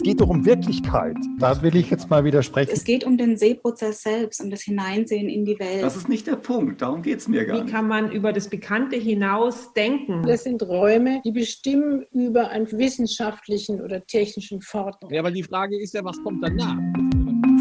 Es 0.00 0.04
geht 0.04 0.22
doch 0.22 0.30
um 0.30 0.46
Wirklichkeit. 0.46 1.14
Da 1.38 1.60
will 1.60 1.76
ich 1.76 1.90
jetzt 1.90 2.08
mal 2.08 2.24
widersprechen. 2.24 2.70
Es 2.72 2.84
geht 2.84 3.04
um 3.04 3.18
den 3.18 3.36
Sehprozess 3.36 4.00
selbst, 4.00 4.40
um 4.40 4.48
das 4.50 4.62
Hineinsehen 4.62 5.28
in 5.28 5.44
die 5.44 5.58
Welt. 5.58 5.82
Das 5.82 5.94
ist 5.94 6.08
nicht 6.08 6.26
der 6.26 6.36
Punkt, 6.36 6.80
darum 6.80 7.02
geht 7.02 7.18
es 7.18 7.28
mir 7.28 7.44
gar 7.44 7.58
Wie 7.58 7.62
nicht. 7.64 7.74
kann 7.74 7.86
man 7.86 8.10
über 8.10 8.32
das 8.32 8.48
Bekannte 8.48 8.96
hinaus 8.96 9.74
denken? 9.74 10.22
Das 10.22 10.44
sind 10.44 10.62
Räume, 10.62 11.20
die 11.26 11.32
bestimmen 11.32 12.06
über 12.12 12.48
einen 12.48 12.66
wissenschaftlichen 12.72 13.82
oder 13.82 14.02
technischen 14.06 14.62
Fortschritt. 14.62 15.10
Ja, 15.10 15.20
aber 15.20 15.32
die 15.32 15.42
Frage 15.42 15.78
ist 15.78 15.92
ja, 15.92 16.02
was 16.02 16.16
kommt 16.22 16.42
danach? 16.42 16.78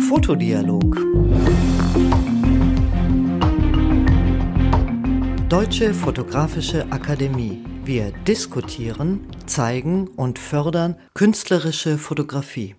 Fotodialog. 0.07 0.95
Deutsche 5.49 5.93
Fotografische 5.93 6.89
Akademie. 6.89 7.65
Wir 7.89 8.11
diskutieren, 8.11 9.25
zeigen 9.47 10.09
und 10.09 10.37
fördern 10.37 10.95
künstlerische 11.15 11.97
Fotografie. 11.97 12.75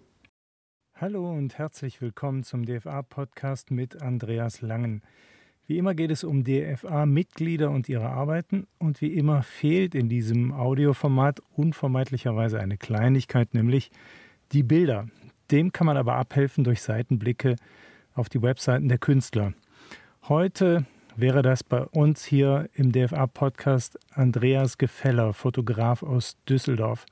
Hallo 0.94 1.28
und 1.32 1.58
herzlich 1.58 2.00
willkommen 2.00 2.44
zum 2.44 2.64
DFA-Podcast 2.64 3.72
mit 3.72 4.00
Andreas 4.00 4.62
Langen. 4.62 5.02
Wie 5.66 5.78
immer 5.78 5.96
geht 5.96 6.12
es 6.12 6.22
um 6.22 6.44
DFA-Mitglieder 6.44 7.72
und 7.72 7.88
ihre 7.88 8.08
Arbeiten 8.08 8.68
und 8.78 9.00
wie 9.00 9.12
immer 9.12 9.42
fehlt 9.42 9.96
in 9.96 10.08
diesem 10.08 10.52
Audioformat 10.52 11.40
unvermeidlicherweise 11.56 12.60
eine 12.60 12.76
Kleinigkeit, 12.76 13.52
nämlich 13.52 13.90
die 14.52 14.62
Bilder. 14.62 15.08
Dem 15.50 15.72
kann 15.72 15.88
man 15.88 15.96
aber 15.96 16.14
abhelfen 16.14 16.62
durch 16.62 16.82
Seitenblicke 16.82 17.56
auf 18.14 18.28
die 18.28 18.42
Webseiten 18.42 18.88
der 18.88 18.98
Künstler. 18.98 19.54
Heute 20.28 20.86
wäre 21.20 21.42
das 21.42 21.62
bei 21.62 21.82
uns 21.82 22.24
hier 22.24 22.68
im 22.74 22.92
DFA-Podcast 22.92 23.98
Andreas 24.12 24.78
Gefeller, 24.78 25.32
Fotograf 25.32 26.02
aus 26.02 26.36
Düsseldorf. 26.48 27.06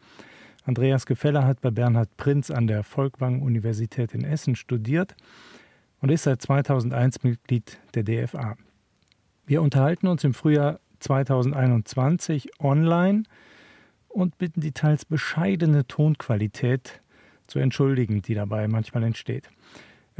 Andreas 0.64 1.06
Gefeller 1.06 1.46
hat 1.46 1.60
bei 1.60 1.70
Bernhard 1.70 2.16
Prinz 2.16 2.50
an 2.50 2.66
der 2.66 2.84
Folkwang-Universität 2.84 4.14
in 4.14 4.24
Essen 4.24 4.56
studiert 4.56 5.14
und 6.00 6.10
ist 6.10 6.24
seit 6.24 6.42
2001 6.42 7.22
Mitglied 7.22 7.78
der 7.94 8.02
DFA. 8.02 8.56
Wir 9.46 9.62
unterhalten 9.62 10.06
uns 10.06 10.24
im 10.24 10.34
Frühjahr 10.34 10.80
2021 11.00 12.50
online 12.60 13.24
und 14.08 14.38
bitten 14.38 14.60
die 14.60 14.72
teils 14.72 15.04
bescheidene 15.04 15.86
Tonqualität 15.86 17.02
zu 17.46 17.58
entschuldigen, 17.58 18.22
die 18.22 18.34
dabei 18.34 18.68
manchmal 18.68 19.04
entsteht. 19.04 19.48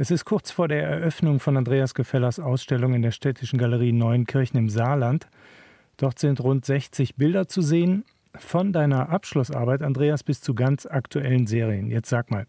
Es 0.01 0.11
ist 0.11 0.23
kurz 0.23 0.49
vor 0.49 0.69
der 0.69 0.81
Eröffnung 0.81 1.41
von 1.41 1.57
Andreas 1.57 1.93
Gefellers 1.93 2.39
Ausstellung 2.39 2.93
in 2.93 3.01
der 3.01 3.11
Städtischen 3.11 3.59
Galerie 3.59 3.91
Neuenkirchen 3.91 4.57
im 4.57 4.69
Saarland. 4.69 5.27
Dort 5.97 6.19
sind 6.19 6.39
rund 6.39 6.63
60 6.63 7.17
Bilder 7.17 7.49
zu 7.49 7.61
sehen, 7.61 8.05
von 8.33 8.71
deiner 8.71 9.09
Abschlussarbeit, 9.09 9.81
Andreas, 9.81 10.23
bis 10.23 10.39
zu 10.39 10.55
ganz 10.55 10.85
aktuellen 10.85 11.47
Serien. 11.47 11.89
Jetzt 11.89 12.07
sag 12.07 12.31
mal, 12.31 12.47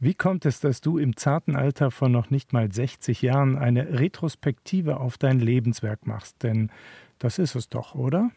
wie 0.00 0.14
kommt 0.14 0.46
es, 0.46 0.60
dass 0.60 0.80
du 0.80 0.96
im 0.96 1.14
zarten 1.14 1.56
Alter 1.56 1.90
von 1.90 2.10
noch 2.10 2.30
nicht 2.30 2.54
mal 2.54 2.72
60 2.72 3.20
Jahren 3.20 3.58
eine 3.58 4.00
Retrospektive 4.00 4.98
auf 4.98 5.18
dein 5.18 5.40
Lebenswerk 5.40 6.06
machst? 6.06 6.42
Denn 6.42 6.70
das 7.18 7.38
ist 7.38 7.54
es 7.54 7.68
doch, 7.68 7.94
oder? 7.94 8.30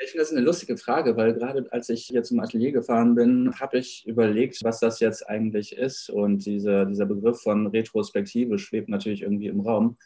Ich 0.00 0.10
finde 0.10 0.24
das 0.24 0.32
eine 0.32 0.40
lustige 0.40 0.76
Frage, 0.76 1.16
weil 1.16 1.34
gerade 1.34 1.70
als 1.72 1.88
ich 1.88 2.06
hier 2.06 2.24
zum 2.24 2.40
Atelier 2.40 2.72
gefahren 2.72 3.14
bin, 3.14 3.54
habe 3.60 3.78
ich 3.78 4.04
überlegt, 4.06 4.58
was 4.64 4.80
das 4.80 4.98
jetzt 4.98 5.28
eigentlich 5.28 5.76
ist. 5.76 6.10
Und 6.10 6.44
dieser, 6.46 6.84
dieser 6.86 7.06
Begriff 7.06 7.40
von 7.40 7.68
Retrospektive 7.68 8.58
schwebt 8.58 8.88
natürlich 8.88 9.22
irgendwie 9.22 9.46
im 9.46 9.60
Raum. 9.60 9.96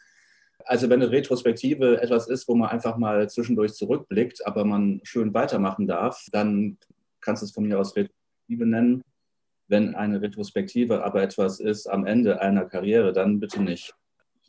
Also 0.65 0.89
wenn 0.89 1.01
eine 1.01 1.11
Retrospektive 1.11 2.01
etwas 2.01 2.27
ist, 2.27 2.47
wo 2.47 2.55
man 2.55 2.69
einfach 2.69 2.97
mal 2.97 3.29
zwischendurch 3.29 3.73
zurückblickt, 3.73 4.45
aber 4.45 4.63
man 4.63 5.01
schön 5.03 5.33
weitermachen 5.33 5.87
darf, 5.87 6.27
dann 6.31 6.77
kannst 7.21 7.41
du 7.41 7.45
es 7.47 7.51
von 7.51 7.65
mir 7.65 7.79
aus 7.79 7.95
Retrospektive 7.95 8.65
nennen. 8.65 9.01
Wenn 9.67 9.95
eine 9.95 10.21
Retrospektive 10.21 11.03
aber 11.03 11.23
etwas 11.23 11.59
ist 11.59 11.87
am 11.87 12.05
Ende 12.05 12.41
einer 12.41 12.65
Karriere, 12.65 13.13
dann 13.13 13.39
bitte 13.39 13.61
nicht. 13.61 13.95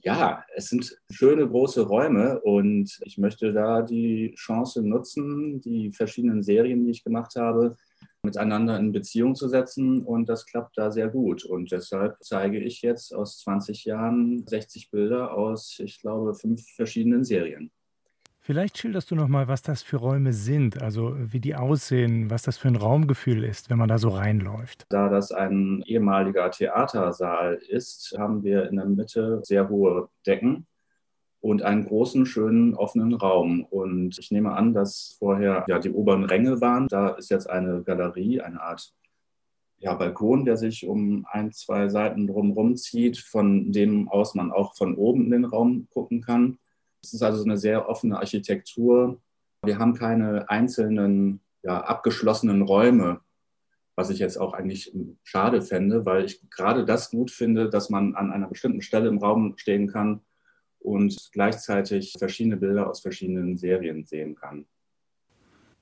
Ja, 0.02 0.44
es 0.54 0.68
sind 0.68 0.98
schöne 1.10 1.46
große 1.46 1.82
Räume 1.82 2.40
und 2.40 2.98
ich 3.04 3.18
möchte 3.18 3.52
da 3.52 3.82
die 3.82 4.34
Chance 4.34 4.82
nutzen, 4.82 5.60
die 5.60 5.92
verschiedenen 5.92 6.42
Serien, 6.42 6.84
die 6.84 6.90
ich 6.90 7.04
gemacht 7.04 7.36
habe, 7.36 7.76
miteinander 8.22 8.78
in 8.78 8.92
Beziehung 8.92 9.34
zu 9.34 9.48
setzen 9.48 10.02
und 10.02 10.28
das 10.28 10.46
klappt 10.46 10.78
da 10.78 10.90
sehr 10.90 11.08
gut. 11.08 11.44
Und 11.44 11.70
deshalb 11.70 12.16
zeige 12.22 12.58
ich 12.58 12.80
jetzt 12.80 13.14
aus 13.14 13.40
20 13.40 13.84
Jahren 13.84 14.46
60 14.46 14.90
Bilder 14.90 15.34
aus, 15.34 15.78
ich 15.78 16.00
glaube, 16.00 16.34
fünf 16.34 16.62
verschiedenen 16.76 17.24
Serien. 17.24 17.70
Vielleicht 18.50 18.78
schilderst 18.78 19.08
du 19.12 19.14
noch 19.14 19.28
mal, 19.28 19.46
was 19.46 19.62
das 19.62 19.80
für 19.80 19.98
Räume 19.98 20.32
sind, 20.32 20.82
also 20.82 21.14
wie 21.16 21.38
die 21.38 21.54
aussehen, 21.54 22.30
was 22.30 22.42
das 22.42 22.58
für 22.58 22.66
ein 22.66 22.74
Raumgefühl 22.74 23.44
ist, 23.44 23.70
wenn 23.70 23.78
man 23.78 23.88
da 23.88 23.96
so 23.96 24.08
reinläuft. 24.08 24.86
Da 24.88 25.08
das 25.08 25.30
ein 25.30 25.84
ehemaliger 25.86 26.50
Theatersaal 26.50 27.60
ist, 27.68 28.12
haben 28.18 28.42
wir 28.42 28.68
in 28.68 28.74
der 28.74 28.86
Mitte 28.86 29.38
sehr 29.44 29.68
hohe 29.68 30.08
Decken 30.26 30.66
und 31.38 31.62
einen 31.62 31.84
großen, 31.84 32.26
schönen, 32.26 32.74
offenen 32.74 33.14
Raum. 33.14 33.64
Und 33.70 34.18
ich 34.18 34.32
nehme 34.32 34.50
an, 34.50 34.74
dass 34.74 35.14
vorher 35.20 35.64
ja 35.68 35.78
die 35.78 35.92
oberen 35.92 36.24
Ränge 36.24 36.60
waren. 36.60 36.88
Da 36.88 37.10
ist 37.10 37.30
jetzt 37.30 37.48
eine 37.48 37.84
Galerie, 37.84 38.40
eine 38.40 38.60
Art 38.60 38.92
ja, 39.78 39.94
Balkon, 39.94 40.44
der 40.44 40.56
sich 40.56 40.88
um 40.88 41.24
ein, 41.30 41.52
zwei 41.52 41.88
Seiten 41.88 42.26
drumherum 42.26 42.74
zieht, 42.74 43.16
von 43.16 43.70
dem 43.70 44.08
aus 44.08 44.34
man 44.34 44.50
auch 44.50 44.74
von 44.74 44.96
oben 44.96 45.26
in 45.26 45.30
den 45.30 45.44
Raum 45.44 45.86
gucken 45.92 46.20
kann. 46.20 46.58
Es 47.02 47.14
ist 47.14 47.22
also 47.22 47.44
eine 47.44 47.56
sehr 47.56 47.88
offene 47.88 48.18
Architektur. 48.18 49.20
Wir 49.64 49.78
haben 49.78 49.94
keine 49.94 50.48
einzelnen 50.48 51.40
ja, 51.62 51.80
abgeschlossenen 51.80 52.62
Räume, 52.62 53.20
was 53.96 54.10
ich 54.10 54.18
jetzt 54.18 54.38
auch 54.38 54.54
eigentlich 54.54 54.92
schade 55.22 55.62
fände, 55.62 56.06
weil 56.06 56.24
ich 56.24 56.48
gerade 56.50 56.84
das 56.84 57.10
gut 57.10 57.30
finde, 57.30 57.68
dass 57.68 57.90
man 57.90 58.14
an 58.14 58.32
einer 58.32 58.48
bestimmten 58.48 58.82
Stelle 58.82 59.08
im 59.08 59.18
Raum 59.18 59.54
stehen 59.56 59.88
kann 59.88 60.20
und 60.78 61.30
gleichzeitig 61.32 62.14
verschiedene 62.18 62.56
Bilder 62.56 62.88
aus 62.88 63.00
verschiedenen 63.00 63.56
Serien 63.56 64.04
sehen 64.04 64.34
kann. 64.34 64.66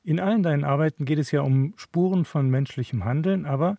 In 0.03 0.21
allen 0.21 0.43
deinen 0.43 0.65
Arbeiten 0.65 1.05
geht 1.05 1.19
es 1.19 1.31
ja 1.31 1.43
um 1.43 1.75
Spuren 1.77 2.25
von 2.25 2.49
menschlichem 2.49 3.05
Handeln, 3.05 3.45
aber 3.47 3.77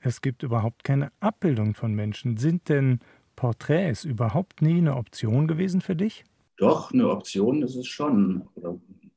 es 0.00 0.20
gibt 0.20 0.42
überhaupt 0.42 0.84
keine 0.84 1.12
Abbildung 1.20 1.74
von 1.74 1.94
Menschen. 1.94 2.36
Sind 2.36 2.68
denn 2.68 3.00
Porträts 3.34 4.04
überhaupt 4.04 4.62
nie 4.62 4.78
eine 4.78 4.96
Option 4.96 5.46
gewesen 5.46 5.80
für 5.80 5.96
dich? 5.96 6.24
Doch, 6.56 6.92
eine 6.92 7.10
Option 7.10 7.62
ist 7.62 7.76
es 7.76 7.86
schon 7.86 8.48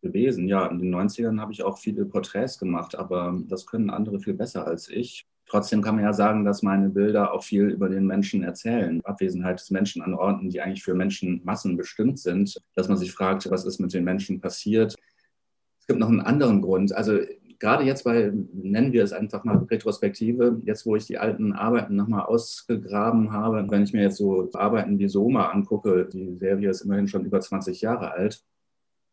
gewesen. 0.01 0.47
Ja, 0.47 0.67
in 0.67 0.79
den 0.79 0.93
90ern 0.93 1.39
habe 1.39 1.51
ich 1.51 1.63
auch 1.63 1.77
viele 1.77 2.05
Porträts 2.05 2.57
gemacht, 2.57 2.95
aber 2.95 3.39
das 3.47 3.65
können 3.65 3.89
andere 3.89 4.19
viel 4.19 4.33
besser 4.33 4.67
als 4.67 4.89
ich. 4.89 5.25
Trotzdem 5.49 5.81
kann 5.81 5.95
man 5.95 6.03
ja 6.03 6.13
sagen, 6.13 6.45
dass 6.45 6.61
meine 6.61 6.89
Bilder 6.89 7.33
auch 7.33 7.43
viel 7.43 7.69
über 7.69 7.89
den 7.89 8.05
Menschen 8.05 8.43
erzählen. 8.43 9.01
Abwesenheit 9.03 9.59
des 9.59 9.71
Menschen 9.71 10.03
an 10.03 10.13
Orten, 10.13 10.49
die 10.49 10.61
eigentlich 10.61 10.83
für 10.83 10.93
Menschenmassen 10.93 11.75
bestimmt 11.75 12.19
sind. 12.19 12.55
Dass 12.75 12.87
man 12.87 12.97
sich 12.97 13.11
fragt, 13.11 13.49
was 13.49 13.65
ist 13.65 13.79
mit 13.79 13.91
den 13.93 14.03
Menschen 14.03 14.39
passiert. 14.39 14.95
Es 15.79 15.87
gibt 15.87 15.99
noch 15.99 16.09
einen 16.09 16.21
anderen 16.21 16.61
Grund. 16.61 16.93
Also 16.93 17.17
gerade 17.59 17.83
jetzt 17.83 18.03
bei, 18.03 18.31
nennen 18.53 18.93
wir 18.93 19.03
es 19.03 19.13
einfach 19.13 19.43
mal 19.43 19.57
Retrospektive, 19.57 20.61
jetzt 20.65 20.85
wo 20.85 20.95
ich 20.95 21.05
die 21.05 21.17
alten 21.17 21.53
Arbeiten 21.53 21.95
nochmal 21.95 22.23
ausgegraben 22.23 23.31
habe, 23.31 23.69
wenn 23.69 23.83
ich 23.83 23.93
mir 23.93 24.03
jetzt 24.03 24.17
so 24.17 24.49
Arbeiten 24.53 24.97
wie 24.97 25.09
Soma 25.09 25.49
angucke, 25.49 26.05
die 26.05 26.35
Serie 26.37 26.69
ist 26.69 26.81
immerhin 26.81 27.07
schon 27.07 27.25
über 27.25 27.39
20 27.39 27.81
Jahre 27.81 28.11
alt, 28.11 28.43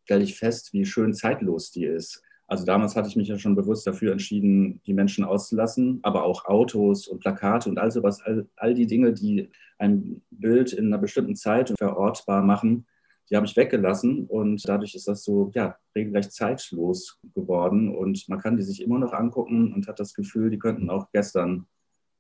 stelle 0.05 0.23
ich 0.23 0.39
fest, 0.39 0.73
wie 0.73 0.85
schön 0.85 1.13
zeitlos 1.13 1.73
die 1.73 1.85
ist. 1.85 2.23
Also 2.49 2.65
damals 2.65 2.95
hatte 2.95 3.09
ich 3.09 3.17
mich 3.17 3.27
ja 3.27 3.39
schon 3.39 3.57
bewusst 3.57 3.87
dafür 3.89 4.13
entschieden, 4.13 4.81
die 4.87 4.95
Menschen 4.95 5.25
auszulassen, 5.25 5.99
aber 6.03 6.23
auch 6.23 6.45
Autos 6.45 7.09
und 7.09 7.19
Plakate 7.19 7.69
und 7.69 7.79
all 7.79 7.91
sowas, 7.91 8.23
all, 8.23 8.47
all 8.55 8.75
die 8.75 8.87
Dinge, 8.87 9.13
die 9.13 9.51
ein 9.79 10.23
Bild 10.31 10.73
in 10.73 10.87
einer 10.87 10.99
bestimmten 10.99 11.35
Zeit 11.35 11.75
verortbar 11.77 12.43
machen, 12.43 12.87
die 13.29 13.37
habe 13.37 13.47
ich 13.47 13.57
weggelassen 13.57 14.27
und 14.27 14.67
dadurch 14.69 14.95
ist 14.95 15.09
das 15.09 15.25
so 15.25 15.51
ja, 15.55 15.77
regelrecht 15.95 16.33
zeitlos 16.33 17.19
geworden 17.35 17.95
und 17.95 18.29
man 18.29 18.41
kann 18.41 18.57
die 18.57 18.63
sich 18.63 18.83
immer 18.83 18.99
noch 18.99 19.13
angucken 19.13 19.73
und 19.73 19.89
hat 19.89 19.99
das 19.99 20.15
Gefühl, 20.15 20.51
die 20.51 20.59
könnten 20.59 20.91
auch 20.91 21.11
gestern 21.13 21.67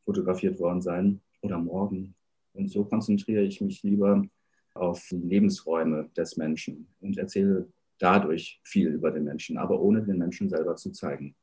fotografiert 0.04 0.58
worden 0.58 0.80
sein 0.80 1.20
oder 1.42 1.58
morgen. 1.58 2.14
Und 2.54 2.70
so 2.70 2.84
konzentriere 2.84 3.42
ich 3.42 3.60
mich 3.60 3.82
lieber 3.82 4.24
auf 4.74 5.06
die 5.10 5.16
Lebensräume 5.16 6.10
des 6.16 6.36
Menschen 6.36 6.88
und 7.00 7.16
erzähle 7.18 7.68
dadurch 7.98 8.60
viel 8.62 8.88
über 8.88 9.10
den 9.10 9.24
Menschen, 9.24 9.58
aber 9.58 9.80
ohne 9.80 10.02
den 10.02 10.18
Menschen 10.18 10.48
selber 10.48 10.76
zu 10.76 10.90
zeigen. 10.92 11.34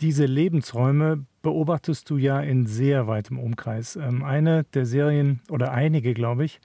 Diese 0.00 0.24
Lebensräume 0.24 1.26
beobachtest 1.42 2.08
du 2.08 2.16
ja 2.16 2.40
in 2.40 2.66
sehr 2.66 3.06
weitem 3.06 3.38
Umkreis. 3.38 3.96
Ähm, 3.96 4.24
eine 4.24 4.64
der 4.72 4.86
Serien 4.86 5.40
oder 5.50 5.72
einige, 5.72 6.14
glaube 6.14 6.46
ich, 6.46 6.60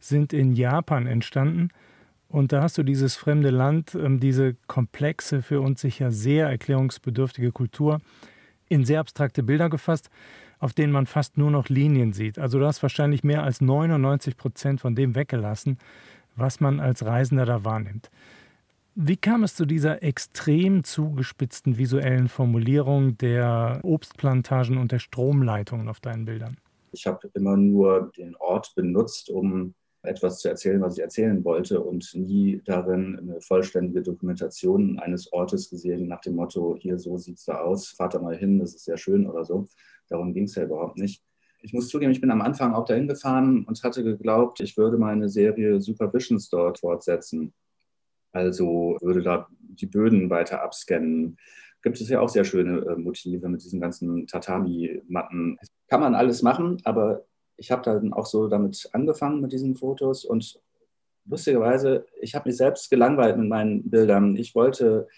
sind 0.00 0.32
in 0.32 0.52
Japan 0.52 1.06
entstanden. 1.06 1.70
Und 2.28 2.52
da 2.52 2.62
hast 2.62 2.76
du 2.76 2.82
dieses 2.82 3.16
fremde 3.16 3.50
Land, 3.50 3.94
ähm, 3.94 4.20
diese 4.20 4.54
komplexe, 4.66 5.42
für 5.42 5.60
uns 5.60 5.80
sicher 5.80 6.10
sehr 6.10 6.48
erklärungsbedürftige 6.48 7.52
Kultur 7.52 8.00
in 8.68 8.84
sehr 8.84 9.00
abstrakte 9.00 9.42
Bilder 9.42 9.70
gefasst, 9.70 10.10
auf 10.58 10.74
denen 10.74 10.92
man 10.92 11.06
fast 11.06 11.38
nur 11.38 11.50
noch 11.50 11.68
Linien 11.68 12.12
sieht. 12.12 12.38
Also 12.38 12.58
du 12.58 12.66
hast 12.66 12.82
wahrscheinlich 12.82 13.24
mehr 13.24 13.42
als 13.42 13.60
99 13.60 14.36
Prozent 14.36 14.80
von 14.80 14.94
dem 14.94 15.14
weggelassen, 15.14 15.78
was 16.36 16.60
man 16.60 16.80
als 16.80 17.04
Reisender 17.04 17.46
da 17.46 17.64
wahrnimmt. 17.64 18.10
Wie 18.94 19.16
kam 19.16 19.44
es 19.44 19.54
zu 19.54 19.64
dieser 19.64 20.02
extrem 20.02 20.82
zugespitzten 20.82 21.78
visuellen 21.78 22.28
Formulierung 22.28 23.16
der 23.16 23.78
Obstplantagen 23.84 24.76
und 24.76 24.90
der 24.90 24.98
Stromleitungen 24.98 25.88
auf 25.88 26.00
deinen 26.00 26.24
Bildern? 26.24 26.56
Ich 26.90 27.06
habe 27.06 27.30
immer 27.34 27.56
nur 27.56 28.10
den 28.16 28.34
Ort 28.36 28.74
benutzt, 28.74 29.30
um 29.30 29.74
etwas 30.02 30.40
zu 30.40 30.48
erzählen, 30.48 30.80
was 30.80 30.96
ich 30.96 31.02
erzählen 31.02 31.44
wollte 31.44 31.80
und 31.80 32.14
nie 32.14 32.62
darin 32.64 33.18
eine 33.18 33.40
vollständige 33.40 34.02
Dokumentation 34.02 34.98
eines 34.98 35.32
Ortes 35.32 35.70
gesehen 35.70 36.06
nach 36.06 36.20
dem 36.20 36.36
Motto, 36.36 36.76
hier 36.78 36.98
so 36.98 37.18
sieht 37.18 37.38
es 37.38 37.44
da 37.44 37.60
aus, 37.60 37.88
fahrt 37.88 38.14
da 38.14 38.20
mal 38.20 38.36
hin, 38.36 38.58
das 38.58 38.74
ist 38.74 38.84
sehr 38.84 38.96
schön 38.96 39.26
oder 39.26 39.44
so. 39.44 39.66
Darum 40.08 40.32
ging 40.32 40.44
es 40.44 40.54
ja 40.54 40.64
überhaupt 40.64 40.98
nicht. 40.98 41.22
Ich 41.60 41.72
muss 41.72 41.88
zugeben, 41.88 42.12
ich 42.12 42.20
bin 42.20 42.30
am 42.30 42.40
Anfang 42.40 42.72
auch 42.72 42.84
dahin 42.84 43.08
gefahren 43.08 43.64
und 43.64 43.82
hatte 43.82 44.04
geglaubt, 44.04 44.60
ich 44.60 44.76
würde 44.76 44.96
meine 44.96 45.28
Serie 45.28 45.80
Supervisions 45.80 46.48
dort 46.48 46.78
fortsetzen. 46.78 47.52
Also 48.32 48.96
würde 49.00 49.22
da 49.22 49.48
die 49.58 49.86
Böden 49.86 50.30
weiter 50.30 50.62
abscannen. 50.62 51.36
Gibt 51.82 52.00
es 52.00 52.08
ja 52.08 52.20
auch 52.20 52.28
sehr 52.28 52.44
schöne 52.44 52.80
äh, 52.80 52.96
Motive 52.96 53.48
mit 53.48 53.64
diesen 53.64 53.80
ganzen 53.80 54.26
Tatami-Matten. 54.26 55.58
Kann 55.88 56.00
man 56.00 56.14
alles 56.14 56.42
machen, 56.42 56.80
aber 56.84 57.24
ich 57.58 57.70
habe 57.70 57.82
dann 57.82 58.12
auch 58.12 58.26
so 58.26 58.48
damit 58.48 58.88
angefangen 58.92 59.40
mit 59.40 59.52
diesen 59.52 59.76
Fotos 59.76 60.24
und 60.24 60.60
lustigerweise, 61.26 62.06
ich 62.20 62.34
habe 62.34 62.48
mich 62.48 62.56
selbst 62.56 62.88
gelangweilt 62.88 63.36
mit 63.36 63.48
meinen 63.48 63.90
Bildern. 63.90 64.36
Ich 64.36 64.54
wollte 64.54 65.08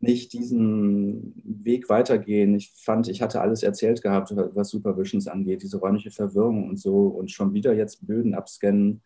nicht 0.00 0.32
diesen 0.32 1.32
Weg 1.44 1.88
weitergehen. 1.88 2.54
Ich 2.54 2.72
fand, 2.74 3.08
ich 3.08 3.22
hatte 3.22 3.40
alles 3.40 3.62
erzählt 3.62 4.02
gehabt, 4.02 4.34
was 4.34 4.70
Supervisions 4.70 5.28
angeht, 5.28 5.62
diese 5.62 5.78
räumliche 5.78 6.10
Verwirrung 6.10 6.68
und 6.68 6.78
so 6.78 7.06
und 7.06 7.30
schon 7.30 7.52
wieder 7.54 7.72
jetzt 7.72 8.06
Böden 8.06 8.34
abscannen. 8.34 9.02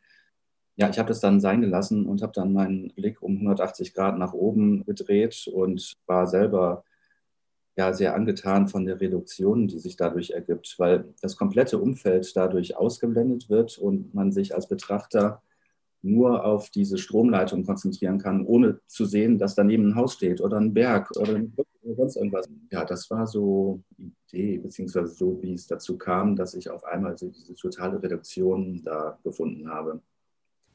Ja, 0.77 0.89
ich 0.89 0.99
habe 0.99 1.09
das 1.09 1.21
dann 1.21 1.41
sein 1.41 1.61
gelassen 1.61 2.07
und 2.07 2.23
habe 2.23 2.33
dann 2.35 2.53
meinen 2.53 2.89
Blick 2.95 3.23
um 3.23 3.35
180 3.37 3.95
Grad 3.95 4.19
nach 4.19 4.33
oben 4.33 4.85
gedreht 4.85 5.49
und 5.53 5.95
war 6.07 6.27
selber 6.27 6.85
ja 7.77 7.93
sehr 7.93 8.15
angetan 8.15 8.69
von 8.69 8.87
der 8.87 9.01
Reduktion, 9.01 9.69
die 9.69 9.79
sich 9.79 9.97
dadurch 9.97 10.31
ergibt, 10.31 10.75
weil 10.79 11.13
das 11.21 11.37
komplette 11.37 11.79
Umfeld 11.79 12.35
dadurch 12.35 12.77
ausgeblendet 12.77 13.51
wird 13.51 13.79
und 13.79 14.15
man 14.15 14.33
sich 14.33 14.55
als 14.55 14.69
Betrachter 14.69 15.43
nur 16.03 16.45
auf 16.45 16.71
diese 16.71 16.99
Stromleitung 16.99 17.65
konzentrieren 17.65 18.19
kann, 18.19 18.47
ohne 18.47 18.81
zu 18.87 19.05
sehen, 19.05 19.39
dass 19.39 19.55
daneben 19.55 19.89
ein 19.89 19.95
Haus 19.97 20.15
steht 20.15 20.41
oder 20.41 20.59
ein 20.59 20.73
Berg 20.73 21.11
oder 21.17 21.41
sonst 21.97 22.17
irgendwas. 22.17 22.49
Ja, 22.71 22.85
das 22.85 23.11
war 23.11 23.27
so 23.27 23.83
die 23.99 24.13
Idee, 24.29 24.59
beziehungsweise 24.59 25.13
so, 25.13 25.39
wie 25.43 25.55
es 25.55 25.67
dazu 25.67 25.99
kam, 25.99 26.37
dass 26.37 26.55
ich 26.55 26.71
auf 26.71 26.85
einmal 26.85 27.17
diese 27.17 27.55
totale 27.55 28.03
Reduktion 28.03 28.83
da 28.85 29.19
gefunden 29.23 29.69
habe. 29.69 30.01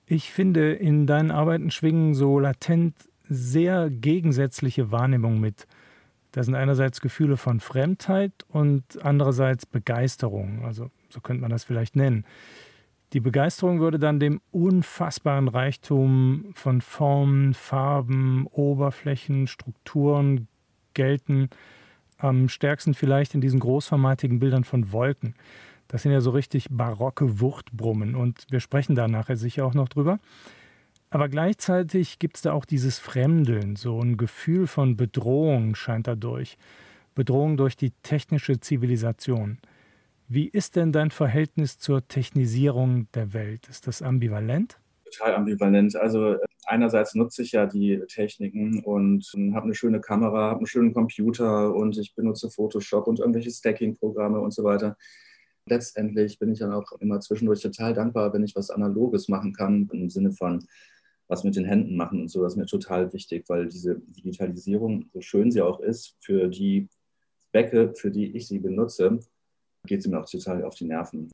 Ich 0.05 0.31
finde, 0.31 0.73
in 0.73 1.07
deinen 1.07 1.31
Arbeiten 1.31 1.71
schwingen 1.71 2.13
so 2.13 2.39
latent 2.39 2.95
sehr 3.29 3.89
gegensätzliche 3.89 4.91
Wahrnehmungen 4.91 5.39
mit. 5.39 5.67
Da 6.31 6.43
sind 6.43 6.55
einerseits 6.55 7.01
Gefühle 7.01 7.37
von 7.37 7.59
Fremdheit 7.59 8.31
und 8.47 8.83
andererseits 9.03 9.65
Begeisterung. 9.65 10.63
Also 10.65 10.89
so 11.09 11.19
könnte 11.19 11.41
man 11.41 11.51
das 11.51 11.63
vielleicht 11.63 11.95
nennen. 11.95 12.25
Die 13.13 13.19
Begeisterung 13.19 13.81
würde 13.81 13.99
dann 13.99 14.21
dem 14.21 14.39
unfassbaren 14.51 15.49
Reichtum 15.49 16.51
von 16.53 16.79
Formen, 16.79 17.53
Farben, 17.53 18.47
Oberflächen, 18.47 19.47
Strukturen 19.47 20.47
gelten. 20.93 21.49
Am 22.17 22.47
stärksten 22.47 22.93
vielleicht 22.93 23.35
in 23.35 23.41
diesen 23.41 23.59
großformatigen 23.59 24.39
Bildern 24.39 24.63
von 24.63 24.93
Wolken. 24.93 25.35
Das 25.89 26.03
sind 26.03 26.13
ja 26.13 26.21
so 26.21 26.29
richtig 26.29 26.67
barocke 26.69 27.41
Wuchtbrummen 27.41 28.15
und 28.15 28.45
wir 28.49 28.61
sprechen 28.61 28.95
da 28.95 29.09
nachher 29.09 29.35
sicher 29.35 29.65
auch 29.65 29.73
noch 29.73 29.89
drüber. 29.89 30.19
Aber 31.13 31.27
gleichzeitig 31.27 32.19
gibt 32.19 32.37
es 32.37 32.41
da 32.41 32.53
auch 32.53 32.63
dieses 32.63 32.97
Fremdeln, 32.97 33.75
so 33.75 33.99
ein 33.99 34.15
Gefühl 34.15 34.65
von 34.65 34.95
Bedrohung 34.95 35.75
scheint 35.75 36.07
dadurch. 36.07 36.57
Bedrohung 37.15 37.57
durch 37.57 37.75
die 37.75 37.91
technische 38.01 38.61
Zivilisation. 38.61 39.57
Wie 40.29 40.47
ist 40.47 40.77
denn 40.77 40.93
dein 40.93 41.11
Verhältnis 41.11 41.77
zur 41.77 42.07
Technisierung 42.07 43.07
der 43.13 43.33
Welt? 43.33 43.67
Ist 43.67 43.87
das 43.87 44.01
ambivalent? 44.01 44.79
Total 45.03 45.35
ambivalent. 45.35 45.97
Also 45.97 46.37
einerseits 46.65 47.13
nutze 47.13 47.41
ich 47.41 47.51
ja 47.51 47.65
die 47.65 48.01
Techniken 48.07 48.81
und 48.81 49.29
habe 49.53 49.65
eine 49.65 49.75
schöne 49.75 49.99
Kamera, 49.99 50.51
habe 50.51 50.59
einen 50.59 50.67
schönen 50.67 50.93
Computer 50.93 51.75
und 51.75 51.97
ich 51.97 52.15
benutze 52.15 52.49
Photoshop 52.49 53.07
und 53.07 53.19
irgendwelche 53.19 53.51
Stacking-Programme 53.51 54.39
und 54.39 54.53
so 54.53 54.63
weiter. 54.63 54.95
Letztendlich 55.65 56.39
bin 56.39 56.53
ich 56.53 56.59
dann 56.59 56.71
auch 56.71 56.89
immer 57.01 57.19
zwischendurch 57.19 57.59
total 57.59 57.93
dankbar, 57.93 58.31
wenn 58.31 58.45
ich 58.45 58.55
was 58.55 58.69
Analoges 58.69 59.27
machen 59.27 59.51
kann, 59.51 59.89
im 59.91 60.09
Sinne 60.09 60.31
von 60.31 60.65
was 61.31 61.45
mit 61.45 61.55
den 61.55 61.63
Händen 61.63 61.95
machen 61.95 62.19
und 62.19 62.27
so. 62.27 62.43
Das 62.43 62.53
ist 62.53 62.57
mir 62.57 62.65
total 62.65 63.13
wichtig, 63.13 63.45
weil 63.47 63.69
diese 63.69 63.95
Digitalisierung, 63.95 65.09
so 65.13 65.21
schön 65.21 65.49
sie 65.49 65.61
auch 65.61 65.79
ist, 65.79 66.17
für 66.19 66.49
die 66.49 66.89
Zwecke, 67.49 67.93
für 67.95 68.11
die 68.11 68.35
ich 68.35 68.47
sie 68.47 68.59
benutze, 68.59 69.17
geht 69.85 70.03
sie 70.03 70.09
mir 70.09 70.19
auch 70.19 70.29
total 70.29 70.65
auf 70.65 70.75
die 70.75 70.83
Nerven. 70.83 71.31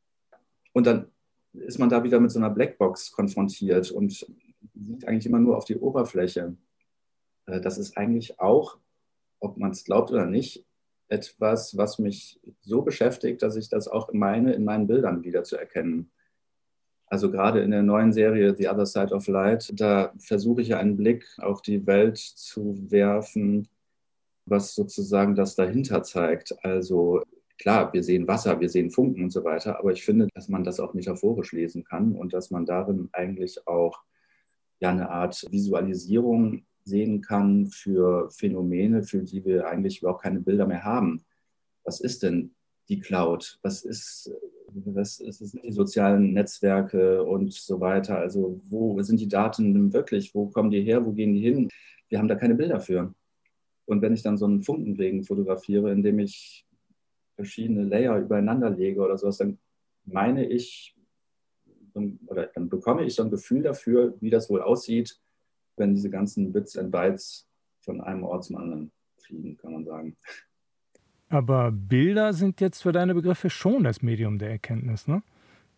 Und 0.72 0.86
dann 0.86 1.08
ist 1.54 1.80
man 1.80 1.90
da 1.90 2.04
wieder 2.04 2.20
mit 2.20 2.30
so 2.30 2.38
einer 2.38 2.52
Blackbox 2.52 3.12
konfrontiert 3.12 3.90
und 3.90 4.24
sieht 4.76 5.08
eigentlich 5.08 5.26
immer 5.26 5.40
nur 5.40 5.58
auf 5.58 5.66
die 5.66 5.78
Oberfläche. 5.78 6.56
Äh, 7.48 7.60
das 7.60 7.80
ist 7.80 7.98
eigentlich 7.98 8.40
auch, 8.40 8.78
ob 9.40 9.58
man 9.58 9.72
es 9.72 9.84
glaubt 9.84 10.12
oder 10.12 10.28
nicht, 10.28 10.64
etwas, 11.08 11.76
was 11.76 11.98
mich 11.98 12.40
so 12.62 12.84
beschäftigt, 12.84 13.42
dass 13.42 13.56
ich 13.56 13.70
das 13.70 13.88
auch 13.88 14.14
meine, 14.14 14.54
in 14.54 14.64
meinen 14.64 14.86
Bildern 14.86 15.24
wieder 15.24 15.44
zu 15.44 15.58
erkennen. 15.58 16.12
Also 17.08 17.32
gerade 17.32 17.62
in 17.62 17.72
der 17.72 17.84
neuen 17.84 18.12
Serie 18.12 18.56
The 18.56 18.68
Other 18.68 18.86
Side 18.86 19.14
of 19.14 19.28
Light, 19.28 19.72
da 19.74 20.14
versuche 20.20 20.62
ich 20.62 20.76
einen 20.76 20.98
Blick 20.98 21.26
auf 21.40 21.62
die 21.62 21.88
Welt 21.88 22.18
zu 22.18 22.92
werfen, 22.92 23.68
was 24.46 24.76
sozusagen 24.76 25.36
das 25.36 25.56
dahinter 25.56 26.04
zeigt. 26.04 26.54
Also 26.64 27.24
Klar, 27.58 27.92
wir 27.92 28.04
sehen 28.04 28.28
Wasser, 28.28 28.60
wir 28.60 28.70
sehen 28.70 28.92
Funken 28.92 29.24
und 29.24 29.32
so 29.32 29.44
weiter, 29.44 29.80
aber 29.80 29.92
ich 29.92 30.06
finde, 30.06 30.28
dass 30.36 30.48
man 30.48 30.64
das 30.64 30.80
auch 30.80 30.94
metaphorisch 30.94 31.54
lesen 31.54 31.84
kann 31.84 32.14
und 32.14 32.34
dass 32.34 32.52
man 32.52 32.66
darin 32.68 33.10
eigentlich 33.14 33.68
auch 33.68 34.04
ja 34.80 34.92
eine 34.92 35.10
Art 35.10 35.44
Visualisierung 35.50 36.66
sehen 36.84 37.22
kann 37.22 37.66
für 37.68 38.30
Phänomene, 38.30 39.04
für 39.04 39.24
die 39.24 39.44
wir 39.44 39.68
eigentlich 39.68 40.00
überhaupt 40.02 40.22
keine 40.22 40.40
Bilder 40.40 40.68
mehr 40.68 40.84
haben. 40.84 41.26
Was 41.84 42.00
ist 42.00 42.22
denn 42.22 42.54
die 42.90 43.00
Cloud? 43.00 43.60
Was 43.62 43.84
ist, 43.84 44.32
was 44.70 45.20
ist 45.20 45.54
die 45.64 45.72
sozialen 45.72 46.34
Netzwerke 46.34 47.24
und 47.24 47.54
so 47.54 47.80
weiter? 47.80 48.18
Also 48.18 48.60
wo 48.70 49.02
sind 49.02 49.20
die 49.20 49.28
Daten 49.28 49.94
wirklich? 49.94 50.34
Wo 50.34 50.48
kommen 50.48 50.72
die 50.72 50.82
her? 50.82 51.06
Wo 51.06 51.12
gehen 51.12 51.34
die 51.34 51.42
hin? 51.42 51.70
Wir 52.10 52.20
haben 52.20 52.28
da 52.28 52.36
keine 52.36 52.56
Bilder 52.56 52.80
für. 52.80 53.14
Und 53.86 54.02
wenn 54.02 54.14
ich 54.14 54.22
dann 54.22 54.38
so 54.38 54.46
einen 54.46 54.62
Funkenregen 54.62 55.24
fotografiere, 55.24 55.92
indem 55.92 56.20
ich 56.20 56.66
verschiedene 57.36 57.84
Layer 57.84 58.18
übereinander 58.20 58.70
lege 58.70 59.02
oder 59.02 59.18
sowas, 59.18 59.38
dann 59.38 59.60
meine 60.04 60.46
ich, 60.46 60.96
oder 62.28 62.48
dann 62.48 62.70
bekomme 62.70 63.06
ich 63.06 63.16
so 63.16 63.24
ein 63.24 63.30
Gefühl 63.30 63.64
dafür, 63.64 64.16
wie 64.20 64.30
das 64.30 64.50
wohl 64.50 64.62
aussieht, 64.62 65.20
wenn 65.78 65.96
diese 65.96 66.10
ganzen 66.10 66.52
Bits 66.52 66.78
and 66.78 66.92
Bytes 66.92 67.48
von 67.80 68.02
einem 68.02 68.24
Ort 68.24 68.46
zum 68.46 68.58
anderen 68.58 68.92
fliegen, 69.18 69.58
kann 69.58 69.74
man 69.74 69.86
sagen. 69.86 70.18
Aber 71.30 71.72
Bilder 71.72 72.34
sind 72.34 72.62
jetzt 72.62 72.84
für 72.84 72.92
deine 72.92 73.14
Begriffe 73.14 73.50
schon 73.50 73.84
das 73.84 74.02
Medium 74.02 74.40
der 74.40 74.50
Erkenntnis, 74.50 75.08
ne? 75.08 75.24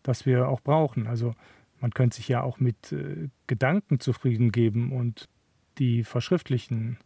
das 0.02 0.26
wir 0.26 0.48
auch 0.48 0.60
brauchen. 0.60 1.06
Also 1.06 1.34
man 1.80 1.92
könnte 1.92 2.16
sich 2.16 2.28
ja 2.28 2.42
auch 2.42 2.60
mit 2.60 2.92
äh, 2.92 3.28
Gedanken 3.46 4.00
zufrieden 4.00 4.52
geben 4.52 4.92
und 4.92 5.28
die 5.78 6.04
verschriftlichen 6.04 6.98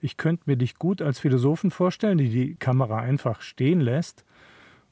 ich 0.00 0.16
könnte 0.16 0.44
mir 0.46 0.56
dich 0.56 0.76
gut 0.76 1.02
als 1.02 1.18
Philosophen 1.18 1.70
vorstellen, 1.70 2.18
die 2.18 2.30
die 2.30 2.54
Kamera 2.56 3.00
einfach 3.00 3.42
stehen 3.42 3.80
lässt 3.80 4.24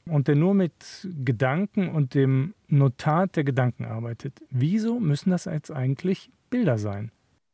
und 0.05 0.27
der 0.27 0.35
nur 0.35 0.53
mit 0.53 1.07
Gedanken 1.23 1.89
und 1.89 2.13
dem 2.13 2.53
Notat 2.67 3.35
der 3.35 3.43
Gedanken 3.43 3.85
arbeitet. 3.85 4.41
Wieso 4.49 4.99
müssen 4.99 5.31
das 5.31 5.45
jetzt 5.45 5.71
eigentlich 5.71 6.31
Bilder 6.49 6.77
sein? 6.77 7.11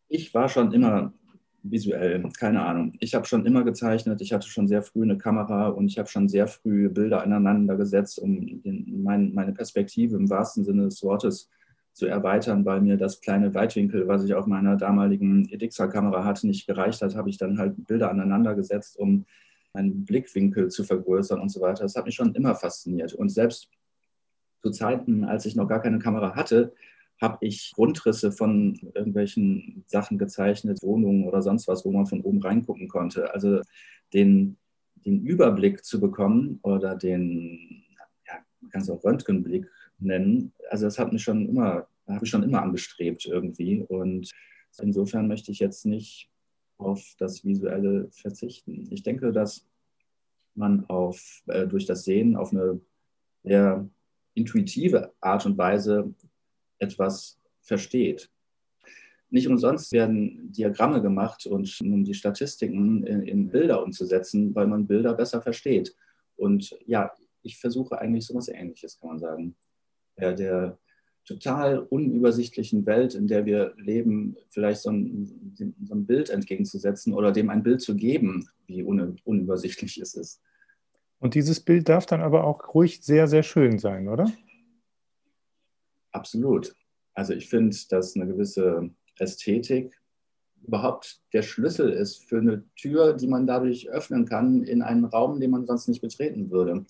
Ich 0.08 0.34
war 0.34 0.50
schon 0.50 0.72
immer 0.72 1.14
visuell, 1.70 2.24
keine 2.38 2.66
Ahnung. 2.66 2.94
Ich 3.00 3.16
habe 3.16 3.26
schon 3.26 3.46
immer 3.46 3.64
gezeichnet, 3.64 4.22
ich 4.22 4.34
hatte 4.34 4.48
schon 4.48 4.68
sehr 4.68 4.84
früh 4.84 5.04
eine 5.04 5.18
Kamera 5.18 5.70
und 5.70 5.88
ich 5.88 5.98
habe 5.98 6.08
schon 6.08 6.28
sehr 6.28 6.48
früh 6.48 6.90
Bilder 6.90 7.24
aneinander 7.24 7.76
gesetzt, 7.76 8.20
um 8.20 8.62
den, 8.62 9.04
mein, 9.04 9.34
meine 9.34 9.54
Perspektive 9.54 10.16
im 10.16 10.30
wahrsten 10.30 10.64
Sinne 10.64 10.84
des 10.86 11.04
Wortes 11.04 11.50
zu 11.94 12.06
erweitern, 12.06 12.66
weil 12.66 12.82
mir 12.82 12.98
das 12.98 13.22
kleine 13.22 13.54
Weitwinkel, 13.54 14.08
was 14.08 14.24
ich 14.24 14.34
auf 14.34 14.48
meiner 14.48 14.76
damaligen 14.76 15.48
Edixa-Kamera 15.50 16.24
hatte, 16.24 16.46
nicht 16.46 16.68
gereicht 16.68 17.02
hat, 17.02 17.16
habe 17.16 17.30
ich 17.30 17.38
dann 17.38 17.58
halt 17.58 17.88
Bilder 17.88 18.12
aneinander 18.12 18.54
gesetzt, 18.54 19.00
um 19.00 19.26
meinen 19.74 20.06
Blickwinkel 20.06 20.70
zu 20.70 20.84
vergrößern 20.84 21.40
und 21.40 21.50
so 21.50 21.62
weiter. 21.62 21.84
Das 21.84 21.96
hat 21.96 22.06
mich 22.06 22.16
schon 22.16 22.36
immer 22.36 22.56
fasziniert. 22.56 23.14
Und 23.14 23.30
selbst 23.30 23.70
zu 24.62 24.72
Zeiten, 24.72 25.24
als 25.24 25.46
ich 25.46 25.56
noch 25.56 25.68
gar 25.68 25.82
keine 25.82 26.00
Kamera 26.00 26.36
hatte, 26.36 26.74
habe 27.22 27.38
ich 27.42 27.72
Grundrisse 27.76 28.32
von 28.32 28.76
irgendwelchen 28.94 29.84
Sachen 29.88 30.18
gezeichnet, 30.18 30.80
Wohnungen 30.82 31.26
oder 31.26 31.42
sonst 31.42 31.68
was, 31.68 31.86
wo 31.86 31.92
man 31.92 32.06
von 32.06 32.22
oben 32.22 32.42
reingucken 32.42 32.88
konnte. 32.88 33.34
Also 33.34 33.62
den, 34.14 34.58
den 35.06 35.26
Überblick 35.26 35.86
zu 35.86 36.00
bekommen 36.00 36.60
oder 36.62 36.96
den, 36.96 37.84
ja, 38.28 38.34
man 38.60 38.70
kann 38.70 38.82
es 38.82 38.90
auch 38.90 39.04
Röntgenblick 39.04 39.68
nennen. 39.98 40.54
Also 40.70 40.86
das 40.86 41.00
hat 41.00 41.14
mich 41.14 41.24
schon 41.24 41.48
immer, 41.48 41.88
habe 42.08 42.26
ich 42.26 42.30
schon 42.30 42.44
immer 42.44 42.62
angestrebt 42.62 43.26
irgendwie. 43.26 43.82
Und 43.82 44.32
Insofern 44.82 45.28
möchte 45.28 45.52
ich 45.52 45.60
jetzt 45.60 45.86
nicht 45.86 46.30
auf 46.78 47.16
das 47.18 47.44
Visuelle 47.46 48.10
verzichten. 48.12 48.88
Ich 48.92 49.04
denke, 49.04 49.32
dass 49.32 49.66
man 50.56 50.86
auf, 50.86 51.44
äh, 51.48 51.68
durch 51.68 51.86
das 51.86 52.04
Sehen 52.04 52.36
auf 52.36 52.52
eine 52.52 52.80
sehr 53.44 53.88
intuitive 54.34 55.14
Art 55.22 55.46
und 55.46 55.58
Weise 55.58 56.14
etwas 56.80 57.40
versteht. 57.62 58.30
Nicht 59.30 59.48
umsonst 59.48 59.92
werden 59.92 60.52
Diagramme 60.52 61.02
gemacht 61.02 61.46
und 61.46 61.80
um 61.82 62.04
die 62.04 62.14
Statistiken 62.14 63.04
in, 63.06 63.22
in, 63.24 63.50
Bilder 63.50 63.84
umzusetzen, 63.84 64.54
weil 64.54 64.68
man 64.68 64.88
Bilder 64.88 65.14
besser 65.14 65.42
versteht. 65.42 65.96
Und 66.36 66.78
ja, 66.86 67.12
ich 67.42 67.58
versuche 67.58 67.98
eigentlich 68.00 68.26
so 68.26 68.34
etwas 68.34 68.50
Ähnliches, 68.50 69.00
kann 69.00 69.10
man 69.10 69.20
sagen. 69.20 69.56
Ja, 70.18 70.32
der 70.32 70.78
total 71.26 71.80
unübersichtlichen 71.80 72.86
Welt, 72.86 73.16
in 73.16 73.28
der 73.28 73.46
wir 73.46 73.74
leben, 73.78 74.38
vielleicht 74.50 74.82
so 74.82 74.92
ein, 74.92 75.54
so 75.84 75.96
ein 75.96 76.06
Bild 76.06 76.30
entgegenzusetzen 76.30 77.14
oder 77.14 77.32
dem 77.32 77.50
ein 77.50 77.64
Bild 77.64 77.82
zu 77.82 77.96
geben, 77.96 78.48
wie 78.68 78.84
un, 78.84 79.20
unübersichtlich 79.24 79.98
es 79.98 80.14
ist. 80.14 80.42
Und 81.20 81.34
dieses 81.34 81.60
Bild 81.60 81.90
darf 81.90 82.06
dann 82.06 82.22
aber 82.22 82.44
auch 82.44 82.76
ruhig 82.76 83.02
sehr, 83.02 83.28
sehr 83.28 83.44
schön 83.44 83.80
sein, 83.80 84.08
oder? 84.08 84.32
Absolut. 86.16 86.74
Also 87.14 87.34
ich 87.34 87.50
finde, 87.50 87.76
dass 87.90 88.16
eine 88.16 88.26
gewisse 88.26 88.90
Ästhetik 89.20 90.00
überhaupt 90.64 91.22
der 91.34 91.42
Schlüssel 91.42 91.90
ist 91.92 92.24
für 92.24 92.38
eine 92.38 92.64
Tür, 92.78 93.14
die 93.14 93.28
man 93.28 93.46
dadurch 93.46 93.90
öffnen 93.90 94.26
kann 94.26 94.64
in 94.64 94.82
einen 94.82 95.04
Raum, 95.04 95.42
den 95.42 95.52
man 95.52 95.66
sonst 95.66 95.90
nicht 95.90 96.02
betreten 96.02 96.50
würde. 96.50 96.86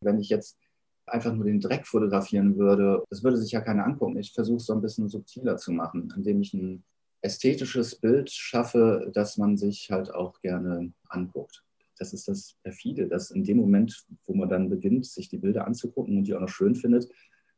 Wenn 0.00 0.18
ich 0.18 0.30
jetzt 0.30 0.58
einfach 1.06 1.32
nur 1.32 1.44
den 1.44 1.60
Dreck 1.60 1.86
fotografieren 1.86 2.58
würde, 2.58 3.04
das 3.08 3.22
würde 3.22 3.36
sich 3.36 3.52
ja 3.52 3.60
keiner 3.60 3.84
angucken. 3.86 4.18
Ich 4.18 4.32
versuche 4.32 4.56
es 4.56 4.66
so 4.66 4.72
ein 4.72 4.82
bisschen 4.82 5.08
subtiler 5.08 5.56
zu 5.56 5.70
machen, 5.70 6.12
indem 6.16 6.42
ich 6.42 6.52
ein 6.54 6.82
ästhetisches 7.20 7.94
Bild 7.94 8.32
schaffe, 8.32 9.12
das 9.14 9.38
man 9.38 9.56
sich 9.56 9.92
halt 9.92 10.12
auch 10.12 10.40
gerne 10.40 10.92
anguckt. 11.08 11.62
Das 11.98 12.12
ist 12.12 12.26
das 12.26 12.56
Perfide, 12.64 13.06
dass 13.06 13.30
in 13.30 13.44
dem 13.44 13.58
Moment, 13.58 14.04
wo 14.26 14.34
man 14.34 14.48
dann 14.48 14.68
beginnt, 14.68 15.06
sich 15.06 15.28
die 15.28 15.38
Bilder 15.38 15.68
anzugucken 15.68 16.18
und 16.18 16.24
die 16.24 16.34
auch 16.34 16.40
noch 16.40 16.48
schön 16.48 16.74
findet, 16.74 17.08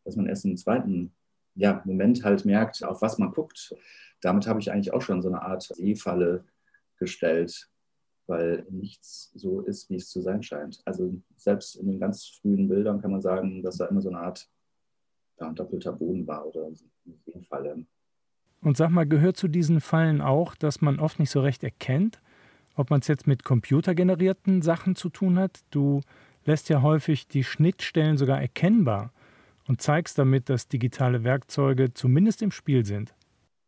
dass 0.07 0.17
man 0.17 0.27
erst 0.27 0.45
im 0.45 0.57
zweiten 0.57 1.13
ja, 1.55 1.83
Moment 1.85 2.25
halt 2.25 2.45
merkt, 2.45 2.85
auf 2.85 3.03
was 3.03 3.19
man 3.19 3.33
guckt. 3.33 3.75
Damit 4.21 4.47
habe 4.47 4.61
ich 4.61 4.71
eigentlich 4.71 4.95
auch 4.95 5.03
schon 5.03 5.21
so 5.21 5.29
eine 5.29 5.43
Art 5.43 5.63
Seefalle 5.63 6.45
gestellt, 6.99 7.69
weil 8.27 8.67
nichts 8.71 9.33
so 9.35 9.61
ist, 9.61 9.91
wie 9.91 9.97
es 9.97 10.09
zu 10.09 10.21
sein 10.21 10.43
scheint. 10.43 10.81
Also 10.85 11.21
selbst 11.37 11.77
in 11.77 11.89
den 11.89 12.01
ganz 12.01 12.27
frühen 12.41 12.69
Bildern 12.69 13.01
kann 13.01 13.11
man 13.11 13.21
sagen, 13.21 13.63
dass 13.63 13.79
da 13.79 13.87
immer 13.87 14.01
so 14.01 14.09
eine 14.09 14.21
Art 14.21 14.49
ja, 15.41 15.51
doppelter 15.53 15.93
Boden 15.93 16.27
war 16.27 16.47
oder 16.47 16.67
eine 16.67 16.77
Seefalle. 17.27 17.85
Und 18.63 18.77
sag 18.77 18.91
mal, 18.91 19.07
gehört 19.07 19.37
zu 19.37 19.49
diesen 19.49 19.81
Fallen 19.81 20.21
auch, 20.21 20.55
dass 20.55 20.81
man 20.81 20.99
oft 20.99 21.19
nicht 21.19 21.31
so 21.31 21.41
recht 21.41 21.63
erkennt, 21.63 22.21
ob 22.75 22.91
man 22.91 23.01
es 23.01 23.09
jetzt 23.09 23.27
mit 23.27 23.45
computergenerierten 23.45 24.63
Sachen 24.63 24.97
zu 24.97 25.09
tun 25.09 25.39
hat? 25.39 25.61
Du 25.71 26.01
lässt 26.45 26.69
ja 26.69 26.83
häufig 26.83 27.29
die 27.29 27.45
Schnittstellen 27.45 28.17
sogar 28.17 28.41
erkennbar 28.41 29.13
und 29.69 29.81
zeigst 29.81 30.19
damit, 30.19 30.49
dass 30.49 30.69
digitale 30.69 31.25
Werkzeuge 31.25 31.93
zumindest 31.93 32.43
im 32.43 32.51
Spiel 32.51 32.85
sind. 32.85 33.15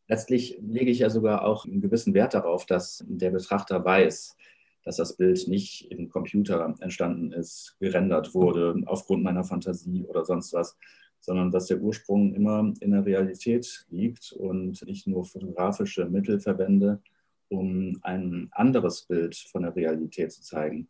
Letztlich 0.09 0.59
lege 0.62 0.90
ich 0.90 1.00
ja 1.00 1.11
sogar 1.11 1.45
auch 1.45 1.67
einen 1.67 1.81
gewissen 1.81 2.14
Wert 2.14 2.35
darauf, 2.35 2.64
dass 2.64 3.05
der 3.07 3.31
Betrachter 3.31 3.85
weiß, 3.85 4.37
dass 4.85 4.97
das 4.97 5.17
Bild 5.17 5.47
nicht 5.49 5.90
im 5.90 6.09
Computer 6.09 6.75
entstanden 6.81 7.33
ist, 7.33 7.76
gerendert 7.78 8.35
wurde, 8.35 8.75
aufgrund 8.87 9.23
meiner 9.23 9.45
Fantasie 9.45 10.05
oder 10.05 10.25
sonst 10.25 10.55
was, 10.55 10.78
sondern 11.21 11.50
dass 11.50 11.67
der 11.67 11.81
Ursprung 11.81 12.35
immer 12.35 12.73
in 12.81 12.93
der 12.93 13.05
Realität 13.05 13.87
liegt 13.90 14.33
und 14.33 14.83
ich 14.87 15.07
nur 15.07 15.26
fotografische 15.26 16.07
Mittel 16.07 16.40
verwende, 16.40 17.02
um 17.49 17.99
ein 18.02 18.49
anderes 18.52 19.02
Bild 19.02 19.37
von 19.37 19.62
der 19.62 19.76
Realität 19.76 20.33
zu 20.33 20.43
zeigen 20.43 20.88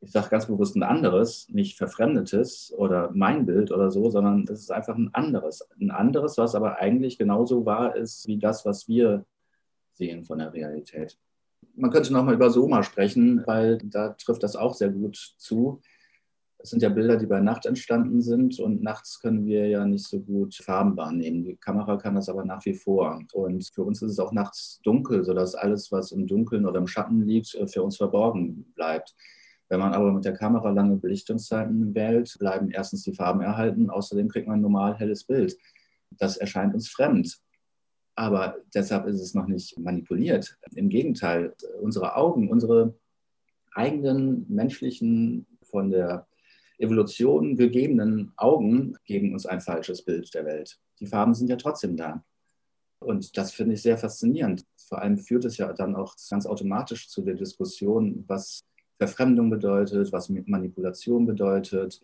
ich 0.00 0.12
sage 0.12 0.28
ganz 0.28 0.46
bewusst 0.46 0.76
ein 0.76 0.82
anderes, 0.82 1.48
nicht 1.50 1.76
verfremdetes 1.76 2.72
oder 2.76 3.10
mein 3.12 3.46
Bild 3.46 3.72
oder 3.72 3.90
so, 3.90 4.10
sondern 4.10 4.44
es 4.44 4.60
ist 4.60 4.70
einfach 4.70 4.96
ein 4.96 5.12
anderes. 5.12 5.68
Ein 5.80 5.90
anderes, 5.90 6.38
was 6.38 6.54
aber 6.54 6.78
eigentlich 6.78 7.18
genauso 7.18 7.66
wahr 7.66 7.96
ist 7.96 8.26
wie 8.28 8.38
das, 8.38 8.64
was 8.64 8.86
wir 8.88 9.24
sehen 9.94 10.24
von 10.24 10.38
der 10.38 10.52
Realität. 10.52 11.18
Man 11.74 11.90
könnte 11.90 12.12
nochmal 12.12 12.34
über 12.34 12.50
Soma 12.50 12.82
sprechen, 12.82 13.42
weil 13.46 13.78
da 13.78 14.10
trifft 14.10 14.42
das 14.42 14.54
auch 14.54 14.74
sehr 14.74 14.90
gut 14.90 15.16
zu. 15.36 15.80
Es 16.60 16.70
sind 16.70 16.82
ja 16.82 16.88
Bilder, 16.88 17.16
die 17.16 17.26
bei 17.26 17.40
Nacht 17.40 17.66
entstanden 17.66 18.20
sind 18.20 18.58
und 18.58 18.82
nachts 18.82 19.20
können 19.20 19.46
wir 19.46 19.68
ja 19.68 19.84
nicht 19.84 20.06
so 20.06 20.20
gut 20.20 20.54
Farben 20.56 20.96
wahrnehmen. 20.96 21.44
Die 21.44 21.56
Kamera 21.56 21.96
kann 21.96 22.16
das 22.16 22.28
aber 22.28 22.44
nach 22.44 22.64
wie 22.64 22.74
vor. 22.74 23.20
Und 23.32 23.68
für 23.72 23.82
uns 23.82 24.02
ist 24.02 24.12
es 24.12 24.18
auch 24.18 24.32
nachts 24.32 24.80
dunkel, 24.82 25.24
sodass 25.24 25.54
alles, 25.54 25.90
was 25.90 26.12
im 26.12 26.26
Dunkeln 26.26 26.66
oder 26.66 26.78
im 26.78 26.88
Schatten 26.88 27.22
liegt, 27.22 27.56
für 27.66 27.82
uns 27.82 27.96
verborgen 27.96 28.72
bleibt. 28.74 29.14
Wenn 29.68 29.80
man 29.80 29.92
aber 29.92 30.12
mit 30.12 30.24
der 30.24 30.34
Kamera 30.34 30.70
lange 30.70 30.96
Belichtungszeiten 30.96 31.94
wählt, 31.94 32.36
bleiben 32.38 32.70
erstens 32.70 33.02
die 33.02 33.14
Farben 33.14 33.40
erhalten, 33.40 33.90
außerdem 33.90 34.28
kriegt 34.28 34.48
man 34.48 34.58
ein 34.58 34.62
normal 34.62 34.98
helles 34.98 35.24
Bild. 35.24 35.56
Das 36.12 36.36
erscheint 36.36 36.74
uns 36.74 36.88
fremd. 36.88 37.38
Aber 38.14 38.56
deshalb 38.74 39.06
ist 39.06 39.20
es 39.20 39.34
noch 39.34 39.46
nicht 39.46 39.78
manipuliert. 39.78 40.58
Im 40.74 40.88
Gegenteil, 40.88 41.54
unsere 41.80 42.16
Augen, 42.16 42.50
unsere 42.50 42.94
eigenen 43.74 44.46
menschlichen, 44.48 45.46
von 45.70 45.90
der 45.90 46.26
Evolution 46.78 47.56
gegebenen 47.56 48.32
Augen 48.36 48.96
geben 49.04 49.32
uns 49.32 49.46
ein 49.46 49.60
falsches 49.60 50.02
Bild 50.02 50.32
der 50.34 50.44
Welt. 50.44 50.78
Die 51.00 51.06
Farben 51.06 51.34
sind 51.34 51.48
ja 51.48 51.56
trotzdem 51.56 51.96
da. 51.96 52.24
Und 53.00 53.36
das 53.36 53.52
finde 53.52 53.74
ich 53.74 53.82
sehr 53.82 53.98
faszinierend. 53.98 54.64
Vor 54.76 55.00
allem 55.00 55.18
führt 55.18 55.44
es 55.44 55.56
ja 55.58 55.72
dann 55.72 55.94
auch 55.94 56.16
ganz 56.30 56.46
automatisch 56.46 57.08
zu 57.08 57.22
der 57.22 57.34
Diskussion, 57.34 58.24
was 58.26 58.60
Verfremdung 58.98 59.48
bedeutet, 59.48 60.12
was 60.12 60.28
Manipulation 60.28 61.24
bedeutet, 61.24 62.00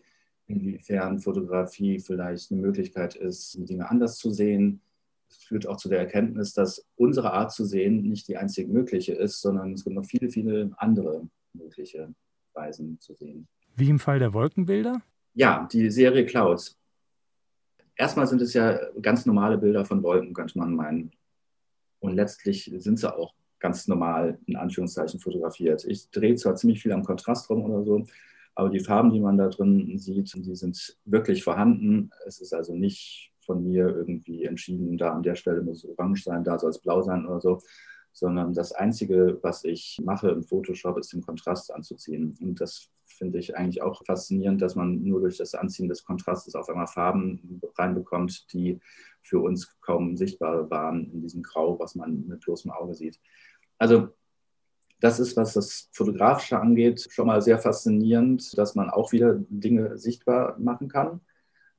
inwiefern 0.47 1.19
Fotografie 1.19 1.99
vielleicht 1.99 2.51
eine 2.51 2.61
Möglichkeit 2.61 3.15
ist, 3.15 3.57
Dinge 3.69 3.89
anders 3.89 4.17
zu 4.17 4.31
sehen. 4.31 4.81
Es 5.29 5.37
führt 5.37 5.67
auch 5.67 5.77
zu 5.77 5.89
der 5.89 5.99
Erkenntnis, 5.99 6.53
dass 6.53 6.87
unsere 6.95 7.33
Art 7.33 7.51
zu 7.51 7.65
sehen 7.65 8.03
nicht 8.03 8.27
die 8.27 8.37
einzig 8.37 8.69
mögliche 8.69 9.13
ist, 9.13 9.41
sondern 9.41 9.73
es 9.73 9.83
gibt 9.83 9.95
noch 9.95 10.05
viele, 10.05 10.29
viele 10.29 10.71
andere 10.77 11.27
mögliche 11.53 12.13
Weisen 12.53 12.99
zu 12.99 13.13
sehen. 13.13 13.47
Wie 13.75 13.89
im 13.89 13.99
Fall 13.99 14.19
der 14.19 14.33
Wolkenbilder? 14.33 15.01
Ja, 15.33 15.67
die 15.71 15.91
Serie 15.91 16.25
Clouds. 16.25 16.77
Erstmal 17.97 18.27
sind 18.27 18.41
es 18.41 18.53
ja 18.53 18.79
ganz 19.01 19.25
normale 19.25 19.57
Bilder 19.57 19.83
von 19.83 20.01
Wolken, 20.03 20.33
könnte 20.33 20.57
man 20.57 20.73
meinen. 20.73 21.11
Und 21.99 22.13
letztlich 22.13 22.71
sind 22.77 22.99
sie 22.99 23.13
auch 23.13 23.33
ganz 23.65 23.87
normal 23.87 24.37
in 24.45 24.57
Anführungszeichen 24.57 25.19
fotografiert. 25.19 25.85
Ich 25.85 26.11
drehe 26.11 26.35
zwar 26.35 26.55
ziemlich 26.55 26.83
viel 26.83 26.91
am 26.91 27.03
Kontrast 27.03 27.49
rum 27.49 27.63
oder 27.63 27.83
so, 27.83 28.05
aber 28.53 28.69
die 28.69 28.79
Farben, 28.79 29.09
die 29.09 29.19
man 29.19 29.37
da 29.37 29.47
drin 29.47 29.97
sieht, 29.97 30.35
die 30.35 30.55
sind 30.55 30.95
wirklich 31.05 31.43
vorhanden. 31.43 32.11
Es 32.27 32.41
ist 32.41 32.53
also 32.53 32.75
nicht 32.75 33.33
von 33.39 33.63
mir 33.63 33.87
irgendwie 33.87 34.45
entschieden, 34.45 34.99
da 34.99 35.13
an 35.13 35.23
der 35.23 35.33
Stelle 35.33 35.63
muss 35.63 35.83
es 35.83 35.89
orange 35.89 36.23
sein, 36.23 36.43
da 36.43 36.59
soll 36.59 36.69
es 36.69 36.79
blau 36.79 37.01
sein 37.01 37.25
oder 37.25 37.41
so, 37.41 37.59
sondern 38.11 38.53
das 38.53 38.71
Einzige, 38.71 39.39
was 39.41 39.63
ich 39.63 39.99
mache 40.05 40.29
im 40.29 40.43
Photoshop, 40.43 40.99
ist 40.99 41.11
den 41.13 41.21
Kontrast 41.21 41.73
anzuziehen. 41.73 42.37
Und 42.39 42.61
das 42.61 42.89
finde 43.05 43.39
ich 43.39 43.57
eigentlich 43.57 43.81
auch 43.81 44.03
faszinierend, 44.05 44.61
dass 44.61 44.75
man 44.75 45.01
nur 45.03 45.21
durch 45.21 45.37
das 45.37 45.55
Anziehen 45.55 45.89
des 45.89 46.03
Kontrastes 46.03 46.53
auf 46.53 46.69
einmal 46.69 46.87
Farben 46.87 47.61
reinbekommt, 47.77 48.53
die 48.53 48.79
für 49.21 49.39
uns 49.39 49.79
kaum 49.81 50.17
sichtbar 50.17 50.69
waren 50.69 51.11
in 51.11 51.21
diesem 51.21 51.41
Grau, 51.41 51.79
was 51.79 51.95
man 51.95 52.27
mit 52.27 52.41
bloßem 52.41 52.71
Auge 52.71 52.93
sieht. 52.93 53.19
Also 53.77 54.09
das 54.99 55.19
ist, 55.19 55.35
was 55.37 55.53
das 55.53 55.89
Fotografische 55.91 56.59
angeht, 56.59 57.07
schon 57.11 57.27
mal 57.27 57.41
sehr 57.41 57.59
faszinierend, 57.59 58.57
dass 58.57 58.75
man 58.75 58.89
auch 58.89 59.11
wieder 59.11 59.35
Dinge 59.49 59.97
sichtbar 59.97 60.57
machen 60.57 60.87
kann. 60.87 61.21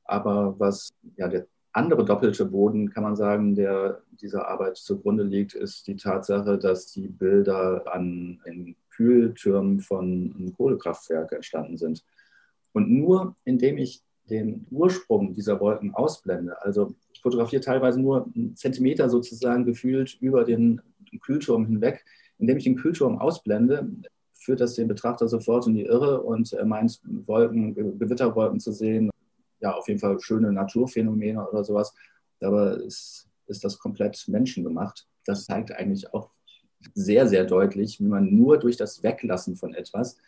Aber 0.04 0.58
was 0.58 0.90
ja 1.16 1.28
der 1.28 1.46
andere 1.72 2.04
doppelte 2.04 2.44
Boden, 2.46 2.90
kann 2.90 3.02
man 3.02 3.16
sagen, 3.16 3.54
der 3.54 4.02
dieser 4.12 4.48
Arbeit 4.48 4.76
zugrunde 4.76 5.24
liegt, 5.24 5.54
ist 5.54 5.86
die 5.86 5.96
Tatsache, 5.96 6.58
dass 6.58 6.86
die 6.92 7.08
Bilder 7.08 7.84
an 7.92 8.40
den 8.46 8.76
Kühltürmen 8.90 9.80
von 9.80 10.34
einem 10.36 10.54
Kohlekraftwerk 10.56 11.32
entstanden 11.32 11.76
sind. 11.76 12.02
Und 12.72 12.90
nur 12.90 13.36
indem 13.44 13.78
ich 13.78 14.02
den 14.30 14.66
Ursprung 14.70 15.34
dieser 15.34 15.60
Wolken 15.60 15.94
ausblende, 15.94 16.60
also 16.62 16.94
ich 17.16 17.22
fotografiere 17.22 17.62
teilweise 17.62 17.98
nur 17.98 18.26
einen 18.34 18.56
Zentimeter 18.56 19.08
sozusagen 19.08 19.64
gefühlt 19.64 20.18
über 20.20 20.44
den 20.44 20.82
Kühlturm 21.22 21.64
hinweg. 21.64 22.04
Indem 22.38 22.58
ich 22.58 22.64
den 22.64 22.76
Kühlturm 22.76 23.18
ausblende, 23.18 23.88
führt 24.34 24.60
das 24.60 24.74
den 24.74 24.86
Betrachter 24.86 25.26
sofort 25.26 25.66
in 25.66 25.74
die 25.74 25.86
Irre 25.86 26.20
und 26.20 26.52
er 26.52 26.66
meint, 26.66 27.00
Wolken, 27.26 27.74
Gewitterwolken 27.74 28.60
zu 28.60 28.72
sehen. 28.72 29.10
Ja, 29.60 29.72
auf 29.72 29.88
jeden 29.88 29.98
Fall 29.98 30.20
schöne 30.20 30.52
Naturphänomene 30.52 31.48
oder 31.48 31.64
sowas. 31.64 31.94
Aber 32.40 32.78
ist, 32.82 33.26
ist 33.46 33.64
das 33.64 33.78
komplett 33.78 34.22
menschengemacht. 34.28 35.06
Das 35.24 35.46
zeigt 35.46 35.72
eigentlich 35.72 36.12
auch 36.12 36.30
sehr, 36.92 37.26
sehr 37.26 37.46
deutlich, 37.46 37.98
wie 37.98 38.04
man 38.04 38.34
nur 38.34 38.58
durch 38.58 38.76
das 38.76 39.02
Weglassen 39.02 39.56
von 39.56 39.72
etwas 39.72 40.18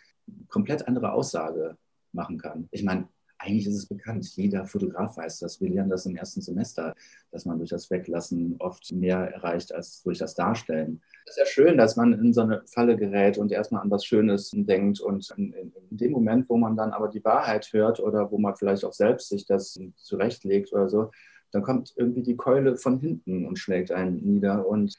komplett 0.49 0.89
andere 0.89 1.13
Aussage 1.13 1.77
machen 2.13 2.39
kann. 2.39 2.69
Ich 2.71 2.83
meine, 2.83 3.09
eigentlich 3.39 3.67
ist 3.67 3.77
es 3.77 3.87
bekannt. 3.87 4.27
Jeder 4.37 4.67
Fotograf 4.67 5.17
weiß 5.17 5.39
das. 5.39 5.61
Wir 5.61 5.71
lernen 5.71 5.91
das 5.91 6.07
im 6.07 6.17
ersten 6.17 6.41
Semester, 6.41 6.95
dass 7.31 7.45
man 7.45 7.59
durch 7.59 7.71
das 7.71 7.91
Weglassen 7.91 8.57
oft 8.59 8.93
mehr 8.93 9.19
erreicht 9.19 9.73
als 9.73 10.03
durch 10.03 10.19
das 10.19 10.35
Darstellen. 10.35 11.01
Es 11.25 11.37
ist 11.37 11.39
ja 11.39 11.47
schön, 11.47 11.79
dass 11.79 11.97
man 11.97 12.13
in 12.13 12.33
so 12.33 12.43
eine 12.43 12.63
Falle 12.67 12.97
gerät 12.97 13.39
und 13.39 13.53
erstmal 13.53 13.83
an 13.83 13.91
was 13.91 14.05
Schönes 14.05 14.51
denkt. 14.53 15.01
Und 15.01 15.33
in, 15.37 15.53
in, 15.53 15.73
dem 15.91 16.13
Moment, 16.13 16.49
wo 16.49 16.57
man 16.57 16.77
dann 16.77 16.91
aber 16.91 17.09
die 17.09 17.25
Wahrheit 17.25 17.73
hört 17.73 18.01
oder 18.01 18.31
wo 18.31 18.39
man 18.39 18.57
vielleicht 18.57 18.85
auch 18.85 18.93
selbst 18.93 19.29
sich 19.29 19.47
das 19.47 19.79
zurechtlegt 19.97 20.73
oder 20.73 20.89
so, 20.89 21.11
dann 21.53 21.63
kommt 21.63 21.95
irgendwie 21.97 22.23
die 22.23 22.37
Keule 22.37 22.77
von 22.77 22.99
hinten 22.99 23.47
und 23.47 23.59
schlägt 23.59 23.93
einen 23.93 24.17
nieder 24.17 24.67
und, 24.67 24.95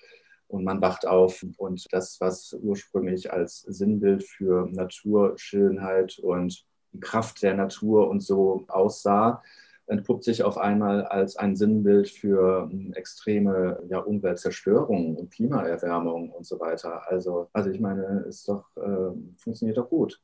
und 0.48 0.64
man 0.64 0.82
wacht 0.82 1.06
auf. 1.06 1.46
Und 1.58 1.86
das, 1.92 2.22
was 2.22 2.54
ursprünglich 2.54 3.32
als 3.34 3.62
Sinnbild 3.62 4.24
für 4.24 4.70
Naturschönheit 4.72 6.20
und 6.20 6.66
die 6.94 7.00
Kraft 7.00 7.42
der 7.44 7.54
Natur 7.56 8.10
und 8.10 8.22
so 8.22 8.66
aussah, 8.68 9.42
entpuppt 9.90 10.24
sich 10.24 10.44
auf 10.44 10.58
einmal 10.58 11.04
als 11.06 11.36
ein 11.36 11.56
Sinnbild 11.56 12.10
für 12.10 12.70
extreme 12.94 13.80
ja, 13.90 14.00
Umweltzerstörung 14.00 15.16
und 15.16 15.32
Klimaerwärmung 15.32 16.30
und 16.30 16.46
so 16.46 16.60
weiter. 16.60 17.02
Also, 17.10 17.50
also 17.54 17.70
ich 17.72 17.80
meine, 17.80 18.26
es 18.28 18.46
doch, 18.46 18.66
äh, 18.78 19.12
funktioniert 19.38 19.78
doch 19.78 19.90
gut. 19.90 20.22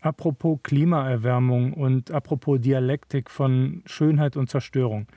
Apropos 0.00 0.60
Klimaerwärmung 0.62 1.72
und 1.72 2.12
apropos 2.12 2.60
Dialektik 2.60 3.30
von 3.30 3.82
Schönheit 3.86 4.36
und 4.36 4.48
Zerstörung. 4.48 5.08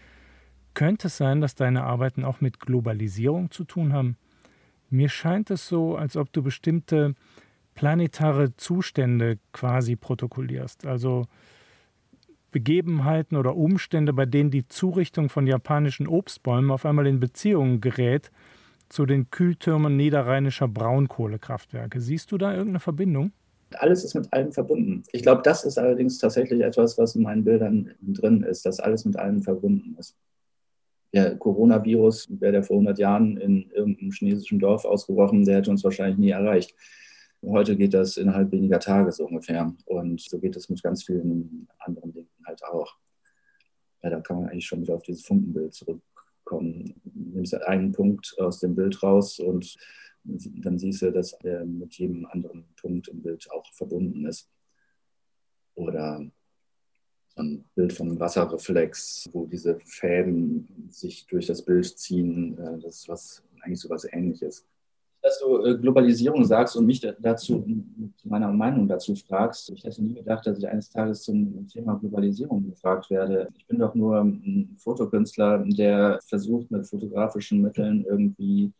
Könnte 0.73 1.07
es 1.07 1.17
sein, 1.17 1.41
dass 1.41 1.53
deine 1.53 1.83
Arbeiten 1.83 2.23
auch 2.23 2.41
mit 2.41 2.59
Globalisierung 2.59 3.51
zu 3.51 3.63
tun 3.63 3.93
haben? 3.93 4.17
Mir 4.89 5.09
scheint 5.09 5.51
es 5.51 5.67
so, 5.67 5.95
als 5.95 6.17
ob 6.17 6.33
du 6.33 6.41
bestimmte 6.41 7.13
planetare 7.75 8.55
Zustände 8.57 9.39
quasi 9.53 9.95
protokollierst. 9.95 10.85
Also 10.85 11.25
Begebenheiten 12.51 13.37
oder 13.37 13.55
Umstände, 13.55 14.13
bei 14.13 14.25
denen 14.25 14.51
die 14.51 14.67
Zurichtung 14.67 15.29
von 15.29 15.47
japanischen 15.47 16.07
Obstbäumen 16.07 16.69
auf 16.71 16.85
einmal 16.85 17.07
in 17.07 17.19
Beziehungen 17.19 17.81
gerät 17.81 18.31
zu 18.89 19.05
den 19.05 19.31
Kühltürmen 19.31 19.95
niederrheinischer 19.95 20.67
Braunkohlekraftwerke. 20.67 22.01
Siehst 22.01 22.31
du 22.31 22.37
da 22.37 22.51
irgendeine 22.51 22.81
Verbindung? 22.81 23.31
Alles 23.75 24.03
ist 24.03 24.15
mit 24.15 24.31
allem 24.33 24.51
verbunden. 24.51 25.03
Ich 25.13 25.21
glaube, 25.21 25.43
das 25.43 25.63
ist 25.63 25.77
allerdings 25.77 26.17
tatsächlich 26.17 26.61
etwas, 26.61 26.97
was 26.97 27.15
in 27.15 27.23
meinen 27.23 27.45
Bildern 27.45 27.91
drin 28.01 28.43
ist, 28.43 28.65
dass 28.65 28.81
alles 28.81 29.05
mit 29.05 29.15
allem 29.17 29.41
verbunden 29.41 29.95
ist. 29.97 30.17
Der 31.13 31.37
Coronavirus, 31.37 32.27
wäre 32.39 32.51
der 32.51 32.63
vor 32.63 32.77
100 32.77 32.99
Jahren 32.99 33.37
in 33.37 33.69
irgendeinem 33.71 34.11
chinesischen 34.11 34.59
Dorf 34.59 34.83
ausgebrochen, 34.83 35.45
der 35.45 35.57
hätte 35.57 35.71
uns 35.71 35.85
wahrscheinlich 35.85 36.17
nie 36.17 36.31
erreicht. 36.31 36.75
Heute 37.43 37.75
geht 37.75 37.93
das 37.95 38.17
innerhalb 38.17 38.51
weniger 38.51 38.79
Tage 38.79 39.11
so 39.11 39.25
ungefähr. 39.25 39.73
Und 39.85 40.21
so 40.21 40.39
geht 40.39 40.55
es 40.55 40.69
mit 40.69 40.83
ganz 40.83 41.03
vielen 41.03 41.67
anderen 41.79 42.13
Dingen 42.13 42.29
halt 42.45 42.63
auch. 42.63 42.97
Ja, 44.03 44.11
da 44.11 44.19
kann 44.21 44.37
man 44.37 44.49
eigentlich 44.49 44.67
schon 44.67 44.81
wieder 44.81 44.95
auf 44.95 45.03
dieses 45.03 45.25
Funkenbild 45.25 45.73
zurückkommen. 45.73 46.93
Du 47.03 47.37
nimmst 47.37 47.53
einen 47.55 47.91
Punkt 47.91 48.35
aus 48.39 48.59
dem 48.59 48.75
Bild 48.75 49.01
raus 49.01 49.39
und 49.39 49.75
dann 50.23 50.77
siehst 50.77 51.01
du, 51.01 51.11
dass 51.11 51.33
er 51.43 51.65
mit 51.65 51.95
jedem 51.97 52.25
anderen 52.27 52.65
Punkt 52.79 53.07
im 53.07 53.21
Bild 53.23 53.49
auch 53.51 53.65
verbunden 53.73 54.25
ist. 54.27 54.47
Oder 55.73 56.29
so 57.29 57.41
ein 57.41 57.65
Bild 57.73 57.93
von 57.93 58.19
Wasserreflex, 58.19 59.29
wo 59.33 59.47
diese 59.47 59.79
Fäden 59.79 60.89
sich 60.91 61.25
durch 61.27 61.47
das 61.47 61.63
Bild 61.63 61.97
ziehen. 61.97 62.57
Äh, 62.59 62.79
das 62.79 62.97
ist 62.97 63.09
was, 63.09 63.43
eigentlich 63.61 63.79
so 63.79 63.89
was 63.89 64.05
Ähnliches 64.05 64.67
dass 65.21 65.39
du 65.39 65.63
äh, 65.63 65.77
Globalisierung 65.77 66.43
sagst 66.45 66.75
und 66.75 66.85
mich 66.85 66.99
dazu, 67.19 67.65
meiner 68.23 68.51
Meinung 68.51 68.87
dazu 68.87 69.15
fragst. 69.15 69.69
Ich 69.69 69.83
hätte 69.83 70.03
nie 70.03 70.15
gedacht, 70.15 70.45
dass 70.45 70.57
ich 70.57 70.67
eines 70.67 70.89
Tages 70.89 71.23
zum 71.23 71.67
Thema 71.67 71.95
Globalisierung 71.95 72.69
gefragt 72.69 73.09
werde. 73.09 73.49
Ich 73.55 73.67
bin 73.67 73.79
doch 73.79 73.93
nur 73.93 74.19
ein 74.19 74.75
Fotokünstler, 74.77 75.63
der 75.65 76.19
versucht, 76.27 76.71
mit 76.71 76.87
fotografischen 76.87 77.61
Mitteln 77.61 78.03
irgendwie 78.05 78.71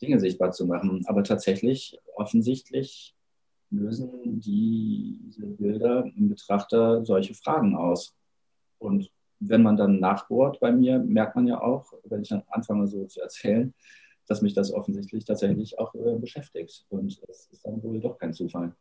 Dinge 0.00 0.20
sichtbar 0.20 0.52
zu 0.52 0.66
machen. 0.66 1.04
Aber 1.06 1.24
tatsächlich, 1.24 1.98
offensichtlich 2.14 3.14
lösen 3.70 4.40
diese 4.40 5.46
Bilder 5.46 6.04
im 6.16 6.28
Betrachter 6.28 7.04
solche 7.04 7.34
Fragen 7.34 7.74
aus. 7.74 8.14
Und 8.78 9.10
wenn 9.40 9.62
man 9.62 9.76
dann 9.76 9.98
nachbohrt 9.98 10.60
bei 10.60 10.72
mir, 10.72 10.98
merkt 10.98 11.36
man 11.36 11.46
ja 11.46 11.60
auch, 11.60 11.92
wenn 12.04 12.22
ich 12.22 12.28
dann 12.28 12.42
anfange 12.50 12.86
so 12.86 13.04
zu 13.06 13.20
erzählen, 13.20 13.74
dass 14.28 14.42
mich 14.42 14.54
das 14.54 14.72
offensichtlich 14.72 15.24
tatsächlich 15.24 15.78
auch 15.78 15.94
äh, 15.94 16.18
beschäftigt. 16.18 16.86
Und 16.88 17.20
das 17.26 17.48
ist 17.50 17.64
dann 17.64 17.82
wohl 17.82 18.00
doch 18.00 18.18
kein 18.18 18.32
Zufall. 18.32 18.74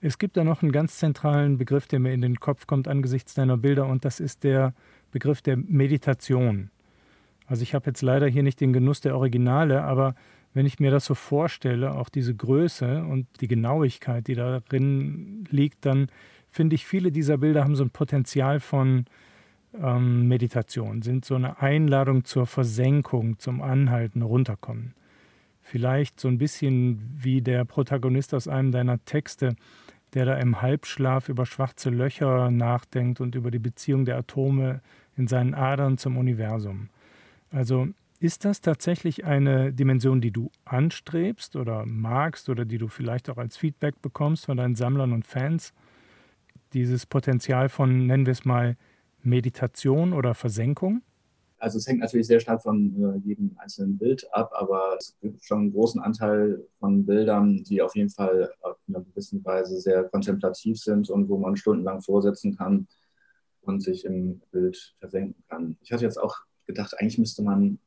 Es 0.00 0.18
gibt 0.18 0.36
da 0.36 0.42
noch 0.42 0.62
einen 0.62 0.72
ganz 0.72 0.96
zentralen 0.98 1.58
Begriff, 1.58 1.86
der 1.86 2.00
mir 2.00 2.12
in 2.12 2.22
den 2.22 2.40
Kopf 2.40 2.66
kommt 2.66 2.88
angesichts 2.88 3.34
deiner 3.34 3.56
Bilder, 3.56 3.86
und 3.86 4.04
das 4.04 4.18
ist 4.18 4.42
der 4.42 4.74
Begriff 5.12 5.42
der 5.42 5.56
Meditation. 5.56 6.70
Also 7.46 7.62
ich 7.62 7.74
habe 7.74 7.86
jetzt 7.86 8.02
leider 8.02 8.26
hier 8.26 8.42
nicht 8.42 8.60
den 8.60 8.72
Genuss 8.72 9.00
der 9.00 9.16
Originale, 9.16 9.84
aber 9.84 10.16
wenn 10.54 10.66
ich 10.66 10.80
mir 10.80 10.90
das 10.90 11.04
so 11.04 11.14
vorstelle, 11.14 11.96
auch 11.96 12.08
diese 12.08 12.34
Größe 12.34 13.04
und 13.04 13.26
die 13.40 13.48
Genauigkeit, 13.48 14.26
die 14.26 14.34
darin 14.34 15.44
liegt, 15.50 15.86
dann 15.86 16.08
finde 16.48 16.74
ich, 16.74 16.86
viele 16.86 17.12
dieser 17.12 17.38
Bilder 17.38 17.64
haben 17.64 17.76
so 17.76 17.84
ein 17.84 17.90
Potenzial 17.90 18.60
von 18.60 19.06
ähm, 19.80 20.28
Meditation, 20.28 21.02
sind 21.02 21.24
so 21.24 21.34
eine 21.34 21.60
Einladung 21.60 22.24
zur 22.24 22.46
Versenkung, 22.46 23.38
zum 23.38 23.62
Anhalten, 23.62 24.22
runterkommen. 24.22 24.94
Vielleicht 25.60 26.20
so 26.20 26.28
ein 26.28 26.38
bisschen 26.38 27.00
wie 27.16 27.40
der 27.40 27.64
Protagonist 27.64 28.34
aus 28.34 28.48
einem 28.48 28.72
deiner 28.72 29.04
Texte, 29.04 29.56
der 30.14 30.26
da 30.26 30.34
im 30.36 30.60
Halbschlaf 30.60 31.28
über 31.28 31.46
schwarze 31.46 31.90
Löcher 31.90 32.50
nachdenkt 32.50 33.20
und 33.20 33.34
über 33.34 33.50
die 33.50 33.58
Beziehung 33.58 34.04
der 34.04 34.18
Atome 34.18 34.80
in 35.16 35.28
seinen 35.28 35.54
Adern 35.54 35.98
zum 35.98 36.16
Universum. 36.16 36.88
Also 37.50 37.88
ist 38.20 38.44
das 38.44 38.60
tatsächlich 38.60 39.24
eine 39.24 39.72
Dimension, 39.72 40.20
die 40.20 40.30
du 40.30 40.50
anstrebst 40.64 41.56
oder 41.56 41.84
magst 41.86 42.48
oder 42.48 42.64
die 42.64 42.78
du 42.78 42.88
vielleicht 42.88 43.28
auch 43.30 43.38
als 43.38 43.56
Feedback 43.56 44.00
bekommst 44.00 44.46
von 44.46 44.56
deinen 44.56 44.74
Sammlern 44.74 45.12
und 45.12 45.26
Fans? 45.26 45.72
Dieses 46.72 47.04
Potenzial 47.04 47.68
von, 47.68 48.06
nennen 48.06 48.26
wir 48.26 48.32
es 48.32 48.44
mal, 48.44 48.76
Meditation 49.22 50.12
oder 50.12 50.34
Versenkung? 50.34 51.02
Also 51.58 51.78
es 51.78 51.86
hängt 51.86 52.00
natürlich 52.00 52.26
sehr 52.26 52.40
stark 52.40 52.60
von 52.62 52.92
äh, 52.96 53.18
jedem 53.24 53.56
einzelnen 53.56 53.96
Bild 53.96 54.26
ab, 54.34 54.50
aber 54.52 54.96
es 54.98 55.16
gibt 55.20 55.44
schon 55.44 55.60
einen 55.60 55.72
großen 55.72 56.00
Anteil 56.00 56.66
von 56.80 57.06
Bildern, 57.06 57.62
die 57.62 57.80
auf 57.80 57.94
jeden 57.94 58.10
Fall 58.10 58.52
auf 58.62 58.76
einer 58.88 59.00
gewissen 59.00 59.44
Weise 59.44 59.80
sehr 59.80 60.02
kontemplativ 60.04 60.80
sind 60.80 61.08
und 61.08 61.28
wo 61.28 61.38
man 61.38 61.56
stundenlang 61.56 62.02
vorsetzen 62.02 62.56
kann 62.56 62.88
und 63.60 63.80
sich 63.80 64.04
im 64.04 64.40
Bild 64.50 64.96
versenken 64.98 65.40
kann. 65.48 65.76
Ich 65.82 65.92
hatte 65.92 66.04
jetzt 66.04 66.20
auch 66.20 66.36
gedacht, 66.66 66.98
eigentlich 66.98 67.18
müsste 67.18 67.44
man 67.44 67.78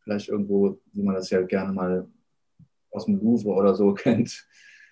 vielleicht 0.00 0.28
irgendwo, 0.28 0.80
wie 0.92 1.02
man 1.02 1.14
das 1.14 1.30
ja 1.30 1.42
gerne 1.42 1.72
mal 1.72 2.08
aus 2.90 3.04
dem 3.06 3.20
Louvre 3.20 3.50
oder 3.50 3.76
so 3.76 3.94
kennt, 3.94 4.46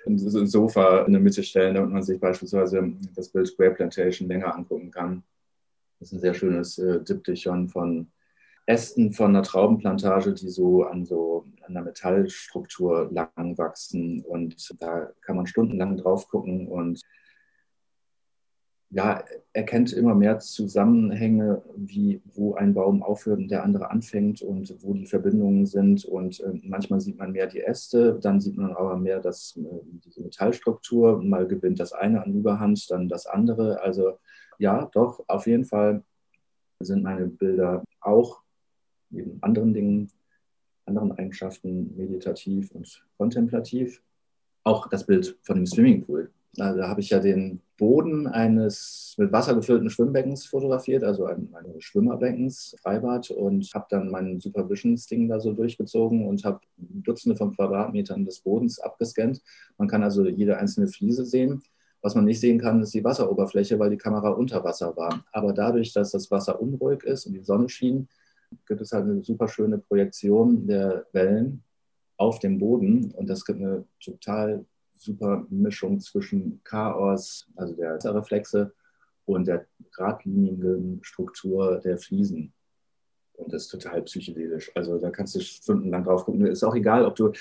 ein 0.07 0.19
Sofa 0.19 1.05
in 1.05 1.13
der 1.13 1.21
Mitte 1.21 1.43
stellen, 1.43 1.75
damit 1.75 1.91
man 1.91 2.03
sich 2.05 2.21
beispielsweise 2.21 2.93
das 3.17 3.31
Bild 3.31 3.49
Square 3.49 3.73
Plantation 3.73 4.29
länger 4.29 4.55
angucken 4.55 4.93
kann. 4.93 5.25
Das 6.05 6.13
ist 6.13 6.19
ein 6.19 6.21
sehr 6.21 6.35
schönes 6.35 6.77
äh, 6.77 7.03
Diptychon 7.03 7.71
von 7.71 8.09
Ästen 8.67 9.13
von 9.13 9.31
einer 9.31 9.43
Traubenplantage, 9.43 10.35
die 10.35 10.51
so 10.51 10.83
an 10.83 11.07
so 11.07 11.47
einer 11.67 11.81
Metallstruktur 11.81 13.09
lang 13.11 13.57
wachsen. 13.57 14.23
Und 14.23 14.83
da 14.83 15.11
kann 15.23 15.37
man 15.37 15.47
stundenlang 15.47 15.97
drauf 15.97 16.29
gucken 16.29 16.69
und 16.69 17.01
ja, 18.91 19.25
erkennt 19.55 19.95
immer 19.95 20.15
mehr 20.15 20.41
Zusammenhänge, 20.41 21.63
wie 21.75 22.21
wo 22.27 22.55
ein 22.55 22.75
Baum 22.75 23.03
aufhört 23.03 23.39
und 23.39 23.51
der 23.51 23.65
andere 23.65 23.91
anfängt 23.91 24.43
und 24.43 24.75
wo 24.83 24.93
die 24.93 25.07
Verbindungen 25.07 25.65
sind. 25.65 26.05
Und 26.05 26.39
äh, 26.41 26.61
manchmal 26.65 27.01
sieht 27.01 27.17
man 27.17 27.33
mehr 27.33 27.47
die 27.47 27.63
Äste, 27.63 28.19
dann 28.21 28.43
sieht 28.43 28.59
man 28.59 28.77
aber 28.77 28.99
mehr 28.99 29.21
das, 29.21 29.57
äh, 29.57 29.81
diese 30.05 30.21
Metallstruktur. 30.21 31.23
Mal 31.23 31.47
gewinnt 31.47 31.81
das 31.81 31.95
eine 31.95 32.23
an 32.23 32.35
Überhand, 32.35 32.91
dann 32.91 33.09
das 33.09 33.25
andere. 33.25 33.81
Also 33.81 34.19
ja, 34.59 34.87
doch, 34.93 35.25
auf 35.29 35.47
jeden 35.47 35.65
Fall 35.65 36.03
sind 36.81 37.03
meine 37.03 37.27
Bilder 37.27 37.85
auch 38.01 38.43
neben 39.11 39.39
anderen 39.43 39.73
Dingen, 39.73 40.11
anderen 40.87 41.13
Eigenschaften 41.13 41.97
meditativ 41.97 42.71
und 42.73 43.05
kontemplativ. 43.17 44.03
Auch 44.65 44.89
das 44.89 45.07
Bild 45.07 45.39
von 45.43 45.57
dem 45.57 45.67
Swimmingpool. 45.67 46.31
Da 46.57 46.89
habe 46.89 47.01
ich 47.01 47.11
ja 47.11 47.19
den 47.19 47.61
Boden 47.77 48.29
eines 48.29 49.15
mit 49.19 49.33
Wasser 49.33 49.55
gefüllten 49.55 49.91
Schwimmbeckens 49.91 50.47
fotografiert, 50.47 51.03
also 51.03 51.27
eines 51.27 51.83
Schwimmerbeckens, 51.85 52.77
Freibad, 52.81 53.31
und 53.31 53.69
habe 53.75 53.87
dann 53.91 54.11
mein 54.11 54.39
Supervisions-Ding 54.39 55.29
da 55.29 55.41
so 55.41 55.53
durchgezogen 55.53 56.27
und 56.27 56.45
habe 56.45 56.61
Dutzende 56.77 57.37
von 57.37 57.55
Quadratmetern 57.55 58.25
des 58.25 58.39
Bodens 58.41 58.79
abgescannt. 58.79 59.43
Man 59.79 59.89
kann 59.89 60.05
also 60.05 60.25
jede 60.27 60.57
einzelne 60.57 60.87
Fliese 60.87 61.25
sehen. 61.25 61.63
Was 62.05 62.15
man 62.15 62.27
nicht 62.27 62.39
sehen 62.39 62.61
kann, 62.61 62.83
ist 62.83 62.93
die 62.93 63.03
Wasseroberfläche, 63.03 63.79
weil 63.79 63.89
die 63.89 63.97
Kamera 63.97 64.29
unter 64.29 64.63
Wasser 64.63 64.95
war. 64.95 65.25
Aber 65.33 65.55
dadurch, 65.55 65.91
dass 65.95 66.11
das 66.11 66.31
Wasser 66.31 66.61
unruhig 66.61 67.03
ist 67.03 67.25
und 67.25 67.33
die 67.33 67.43
Sonne 67.43 67.67
schien, 67.71 68.09
gibt 68.67 68.83
es 68.83 68.93
halt 68.93 69.05
eine 69.05 69.25
super 69.25 69.49
schöne 69.49 69.79
Projektion 69.79 70.67
der 70.67 71.07
Wellen 71.13 71.63
auf 72.19 72.41
dem 72.41 72.59
Boden. 72.59 73.11
Und 73.13 73.27
das 73.27 73.43
gibt 73.47 73.59
eine 73.61 73.87
total 74.05 74.67
super 74.99 75.47
Mischung 75.49 75.99
zwischen 75.99 76.61
Chaos, 76.63 77.47
also 77.57 77.73
der 77.73 77.99
Reflexe, 78.15 78.75
und 79.25 79.49
der 79.49 79.65
geradlinigen 79.97 81.01
Struktur 81.03 81.81
der 81.83 81.97
Fliesen. 81.97 82.53
Und 83.33 83.51
das 83.51 83.63
ist 83.63 83.69
total 83.69 84.03
psychedelisch. 84.03 84.71
Also 84.75 84.99
da 84.99 85.11
kannst 85.11 85.37
du 85.37 85.41
stundenlang 85.41 86.05
drauf 86.05 86.27
gucken. 86.27 86.45
Ist 86.45 86.65
auch 86.65 86.77
egal, 86.77 87.07
ob 87.07 87.17
du 87.17 87.33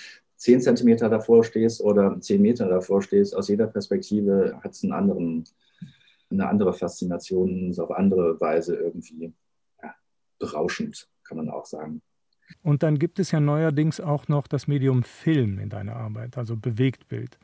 10 0.43 0.60
Zentimeter 0.60 1.08
davor 1.08 1.45
stehst 1.45 1.79
oder 1.82 2.19
10 2.19 2.41
Meter 2.41 2.67
davor 2.67 3.01
stehst. 3.01 3.34
Aus 3.34 3.47
jeder 3.47 3.65
Perspektive 3.65 4.60
hat 4.62 4.73
es 4.73 4.84
einen 4.84 4.91
anderen, 4.91 5.45
eine 6.29 6.49
andere 6.49 6.73
Faszination, 6.73 7.69
ist 7.69 7.79
auf 7.79 7.91
andere 7.91 8.39
Weise 8.41 8.75
irgendwie 8.75 9.34
ja, 9.82 9.95
berauschend, 10.39 11.08
kann 11.23 11.38
man 11.38 11.49
auch 11.49 11.65
sagen. 11.65 12.01
Und 12.62 12.84
dann 12.84 12.99
gibt 12.99 13.19
es 13.19 13.32
ja 13.32 13.39
neuerdings 13.39 14.01
auch 14.01 14.27
noch 14.27 14.47
das 14.47 14.67
Medium 14.67 15.03
Film 15.03 15.60
in 15.60 15.69
deiner 15.69 15.95
Arbeit, 15.95 16.38
also 16.38 16.58
Bewegtbild. 16.58 17.39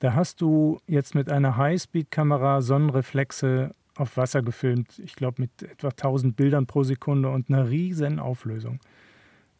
Da 0.00 0.14
hast 0.14 0.40
du 0.40 0.80
jetzt 0.88 1.14
mit 1.14 1.30
einer 1.30 1.56
Highspeed-Kamera 1.56 2.62
Sonnenreflexe 2.62 3.76
auf 3.94 4.16
Wasser 4.16 4.42
gefilmt, 4.42 4.98
ich 4.98 5.14
glaube 5.14 5.42
mit 5.42 5.62
etwa 5.62 5.90
1000 5.90 6.34
Bildern 6.34 6.66
pro 6.66 6.82
Sekunde 6.82 7.30
und 7.30 7.48
einer 7.48 7.70
riesen 7.70 8.18
Auflösung. 8.18 8.80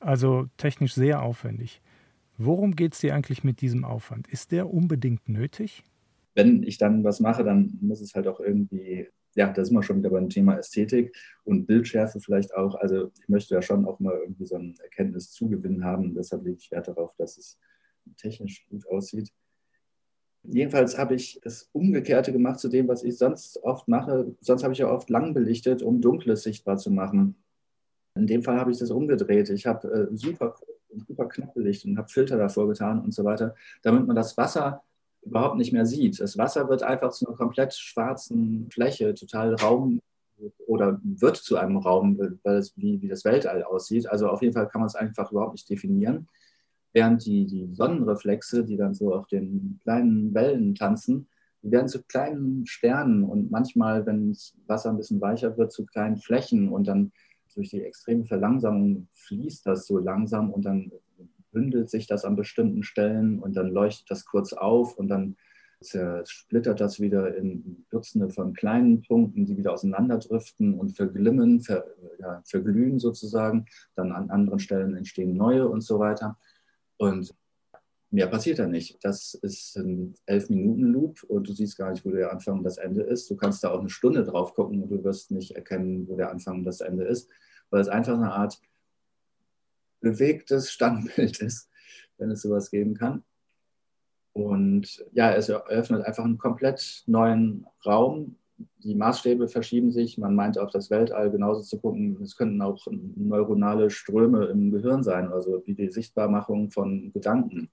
Also 0.00 0.46
technisch 0.56 0.94
sehr 0.94 1.22
aufwendig. 1.22 1.80
Worum 2.38 2.76
geht 2.76 2.94
es 2.94 3.00
dir 3.00 3.14
eigentlich 3.14 3.42
mit 3.42 3.60
diesem 3.60 3.84
Aufwand? 3.84 4.28
Ist 4.28 4.52
der 4.52 4.72
unbedingt 4.72 5.28
nötig? 5.28 5.82
Wenn 6.36 6.62
ich 6.62 6.78
dann 6.78 7.02
was 7.02 7.18
mache, 7.18 7.42
dann 7.42 7.76
muss 7.80 8.00
es 8.00 8.14
halt 8.14 8.28
auch 8.28 8.38
irgendwie, 8.38 9.08
ja, 9.34 9.52
da 9.52 9.64
sind 9.64 9.74
wir 9.74 9.82
schon 9.82 9.98
wieder 9.98 10.10
beim 10.10 10.28
Thema 10.28 10.56
Ästhetik 10.56 11.16
und 11.42 11.66
Bildschärfe 11.66 12.20
vielleicht 12.20 12.54
auch. 12.54 12.76
Also 12.76 13.10
ich 13.20 13.28
möchte 13.28 13.54
ja 13.54 13.60
schon 13.60 13.84
auch 13.86 13.98
mal 13.98 14.16
irgendwie 14.16 14.46
so 14.46 14.54
einen 14.54 14.76
Erkenntniszugewinn 14.80 15.84
haben. 15.84 16.14
Deshalb 16.14 16.44
lege 16.44 16.58
ich 16.60 16.70
Wert 16.70 16.86
darauf, 16.86 17.12
dass 17.16 17.38
es 17.38 17.58
technisch 18.16 18.64
gut 18.70 18.86
aussieht. 18.86 19.32
Jedenfalls 20.44 20.96
habe 20.96 21.16
ich 21.16 21.40
das 21.42 21.68
Umgekehrte 21.72 22.32
gemacht 22.32 22.60
zu 22.60 22.68
dem, 22.68 22.86
was 22.86 23.02
ich 23.02 23.18
sonst 23.18 23.60
oft 23.64 23.88
mache. 23.88 24.36
Sonst 24.40 24.62
habe 24.62 24.72
ich 24.72 24.78
ja 24.78 24.88
oft 24.88 25.10
lang 25.10 25.34
belichtet, 25.34 25.82
um 25.82 26.00
Dunkles 26.00 26.44
sichtbar 26.44 26.78
zu 26.78 26.92
machen. 26.92 27.34
In 28.14 28.28
dem 28.28 28.44
Fall 28.44 28.58
habe 28.58 28.70
ich 28.70 28.78
das 28.78 28.92
umgedreht. 28.92 29.50
Ich 29.50 29.66
habe 29.66 30.08
äh, 30.12 30.16
super, 30.16 30.54
super 30.94 31.26
knapp 31.28 31.54
belichtet 31.54 31.90
und 31.90 31.98
habe 31.98 32.08
Filter 32.08 32.38
davor 32.38 32.68
getan 32.68 33.00
und 33.00 33.12
so 33.12 33.24
weiter, 33.24 33.54
damit 33.82 34.06
man 34.06 34.16
das 34.16 34.36
Wasser 34.36 34.82
überhaupt 35.22 35.56
nicht 35.56 35.72
mehr 35.72 35.86
sieht. 35.86 36.20
Das 36.20 36.38
Wasser 36.38 36.68
wird 36.68 36.82
einfach 36.82 37.10
zu 37.10 37.26
einer 37.26 37.36
komplett 37.36 37.74
schwarzen 37.74 38.68
Fläche, 38.70 39.14
total 39.14 39.54
Raum 39.54 40.00
oder 40.66 41.00
wird 41.02 41.36
zu 41.36 41.56
einem 41.56 41.78
Raum, 41.78 42.18
weil 42.18 42.56
es 42.56 42.76
wie, 42.76 43.02
wie 43.02 43.08
das 43.08 43.24
Weltall 43.24 43.64
aussieht. 43.64 44.08
Also 44.08 44.28
auf 44.28 44.40
jeden 44.42 44.54
Fall 44.54 44.68
kann 44.68 44.80
man 44.80 44.86
es 44.86 44.94
einfach 44.94 45.32
überhaupt 45.32 45.52
nicht 45.52 45.68
definieren 45.68 46.28
während 46.92 47.24
die, 47.26 47.46
die 47.46 47.74
Sonnenreflexe, 47.74 48.64
die 48.64 48.76
dann 48.76 48.94
so 48.94 49.14
auf 49.14 49.26
den 49.26 49.78
kleinen 49.82 50.34
Wellen 50.34 50.74
tanzen, 50.74 51.28
die 51.62 51.70
werden 51.70 51.88
zu 51.88 52.02
kleinen 52.02 52.66
Sternen 52.66 53.24
und 53.24 53.50
manchmal, 53.50 54.06
wenn 54.06 54.30
das 54.30 54.56
Wasser 54.66 54.90
ein 54.90 54.96
bisschen 54.96 55.20
weicher 55.20 55.56
wird, 55.58 55.72
zu 55.72 55.86
kleinen 55.86 56.16
Flächen 56.16 56.68
und 56.68 56.86
dann 56.86 57.12
durch 57.54 57.70
die 57.70 57.82
extreme 57.82 58.24
Verlangsamung 58.24 59.08
fließt 59.12 59.66
das 59.66 59.86
so 59.86 59.98
langsam 59.98 60.50
und 60.50 60.64
dann 60.64 60.92
bündelt 61.52 61.90
sich 61.90 62.06
das 62.06 62.24
an 62.24 62.36
bestimmten 62.36 62.82
Stellen 62.82 63.38
und 63.38 63.56
dann 63.56 63.70
leuchtet 63.70 64.10
das 64.10 64.24
kurz 64.24 64.52
auf 64.52 64.96
und 64.96 65.08
dann 65.08 65.36
zersplittert 65.80 66.80
das 66.80 66.98
wieder 67.00 67.36
in 67.36 67.84
Dutzende 67.90 68.30
von 68.30 68.52
kleinen 68.52 69.02
Punkten, 69.02 69.46
die 69.46 69.56
wieder 69.56 69.72
auseinanderdriften 69.72 70.74
und 70.74 70.96
verglimmen, 70.96 71.60
ver, 71.60 71.84
ja, 72.18 72.42
verglühen 72.44 72.98
sozusagen. 72.98 73.66
Dann 73.94 74.12
an 74.12 74.30
anderen 74.30 74.58
Stellen 74.58 74.96
entstehen 74.96 75.36
neue 75.36 75.68
und 75.68 75.82
so 75.82 75.98
weiter. 75.98 76.36
Und 76.96 77.34
mehr 78.10 78.26
passiert 78.26 78.58
da 78.58 78.66
nicht. 78.66 78.98
Das 79.02 79.34
ist 79.34 79.76
ein 79.76 80.14
Elf-Minuten-Loop 80.26 81.24
und 81.24 81.48
du 81.48 81.52
siehst 81.52 81.76
gar 81.76 81.90
nicht, 81.90 82.04
wo 82.04 82.10
der 82.10 82.32
Anfang 82.32 82.58
und 82.58 82.64
das 82.64 82.78
Ende 82.78 83.02
ist. 83.02 83.28
Du 83.30 83.36
kannst 83.36 83.62
da 83.62 83.70
auch 83.70 83.80
eine 83.80 83.90
Stunde 83.90 84.24
drauf 84.24 84.54
gucken 84.54 84.82
und 84.82 84.90
du 84.90 85.04
wirst 85.04 85.30
nicht 85.30 85.52
erkennen, 85.52 86.08
wo 86.08 86.16
der 86.16 86.30
Anfang 86.30 86.58
und 86.58 86.64
das 86.64 86.80
Ende 86.80 87.04
ist, 87.04 87.28
weil 87.70 87.80
es 87.80 87.88
einfach 87.88 88.14
eine 88.14 88.32
Art 88.32 88.60
bewegtes 90.00 90.70
Standbild 90.70 91.38
ist, 91.42 91.70
wenn 92.16 92.30
es 92.30 92.42
sowas 92.42 92.70
geben 92.70 92.94
kann. 92.94 93.24
Und 94.32 95.04
ja, 95.12 95.32
es 95.32 95.48
eröffnet 95.48 96.04
einfach 96.04 96.24
einen 96.24 96.38
komplett 96.38 97.02
neuen 97.06 97.66
Raum, 97.84 98.36
die 98.78 98.94
Maßstäbe 98.94 99.48
verschieben 99.48 99.92
sich. 99.92 100.18
Man 100.18 100.34
meint 100.34 100.58
auf 100.58 100.70
das 100.70 100.90
Weltall 100.90 101.30
genauso 101.30 101.62
zu 101.62 101.78
gucken. 101.78 102.20
Es 102.22 102.36
könnten 102.36 102.60
auch 102.62 102.86
neuronale 102.90 103.90
Ströme 103.90 104.46
im 104.46 104.70
Gehirn 104.70 105.02
sein, 105.02 105.32
also 105.32 105.62
wie 105.66 105.74
die 105.74 105.90
Sichtbarmachung 105.90 106.70
von 106.70 107.12
Gedanken. 107.12 107.70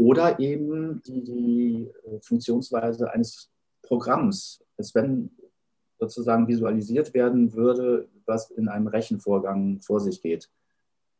Oder 0.00 0.40
eben 0.40 1.02
die, 1.02 1.22
die 1.22 1.90
äh, 2.06 2.20
Funktionsweise 2.22 3.12
eines 3.12 3.50
Programms. 3.82 4.64
Es 4.78 4.94
wenn 4.94 5.30
sozusagen 5.98 6.48
visualisiert 6.48 7.12
werden 7.12 7.52
würde, 7.52 8.08
was 8.24 8.50
in 8.50 8.68
einem 8.68 8.86
Rechenvorgang 8.86 9.78
vor 9.82 10.00
sich 10.00 10.22
geht. 10.22 10.48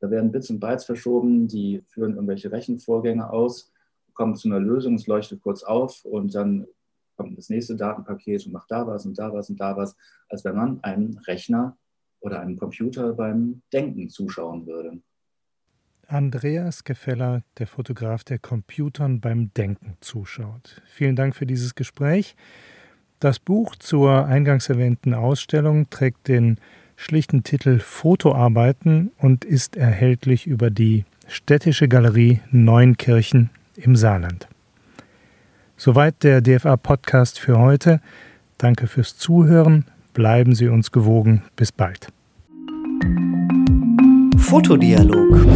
Da 0.01 0.11
werden 0.11 0.33
Bits 0.33 0.49
und 0.49 0.61
Bytes 0.61 0.87
verschoben, 0.87 1.47
die 1.47 1.83
führen 1.88 2.14
irgendwelche 2.14 2.51
Rechenvorgänge 2.51 3.31
aus, 3.31 3.71
kommen 4.14 4.35
zu 4.35 4.49
einer 4.49 4.61
Lösung, 4.61 4.95
es 4.95 5.07
leuchtet 5.07 5.43
kurz 5.43 5.62
auf 5.62 6.07
und 6.07 6.35
dann 6.35 6.66
kommt 7.19 7.37
das 7.37 7.51
nächste 7.51 7.77
Datenpaket 7.77 8.47
und 8.47 8.53
macht 8.53 8.71
da 8.71 8.87
was 8.87 9.05
und 9.05 9.19
da 9.19 9.31
was 9.31 9.51
und 9.51 9.61
da 9.61 9.77
was, 9.77 9.95
als 10.31 10.43
wenn 10.47 10.57
man 10.57 10.83
einem 10.83 11.19
Rechner 11.27 11.77
oder 12.21 12.40
einem 12.40 12.57
Computer 12.57 13.12
beim 13.12 13.61
Denken 13.75 14.09
zuschauen 14.09 14.66
würde. 14.66 15.03
Andreas 16.11 16.85
Gefeller, 16.85 17.42
der 17.59 17.66
Fotograf, 17.66 18.25
der 18.25 18.38
Computern 18.38 19.20
beim 19.20 19.55
Denken 19.55 19.96
zuschaut. 20.01 20.83
Vielen 20.87 21.16
Dank 21.16 21.37
für 21.37 21.46
dieses 21.46 21.75
Gespräch. 21.75 22.35
Das 23.20 23.38
Buch 23.38 23.77
zur 23.77 24.27
eingangs 24.27 24.68
erwähnten 24.68 25.14
Ausstellung 25.14 25.88
trägt 25.90 26.29
den 26.29 26.59
schlichten 26.96 27.44
Titel 27.44 27.79
Fotoarbeiten 27.79 29.12
und 29.18 29.44
ist 29.44 29.77
erhältlich 29.77 30.46
über 30.46 30.70
die 30.70 31.05
Städtische 31.29 31.87
Galerie 31.87 32.40
Neunkirchen 32.51 33.51
im 33.77 33.94
Saarland. 33.94 34.49
Soweit 35.77 36.23
der 36.25 36.40
DFA-Podcast 36.40 37.38
für 37.38 37.59
heute. 37.59 38.01
Danke 38.59 38.87
fürs 38.87 39.16
Zuhören. 39.16 39.85
Bleiben 40.12 40.55
Sie 40.55 40.68
uns 40.68 40.90
gewogen. 40.90 41.42
Bis 41.57 41.73
bald. 41.73 42.09
Fotodialog. 44.40 45.46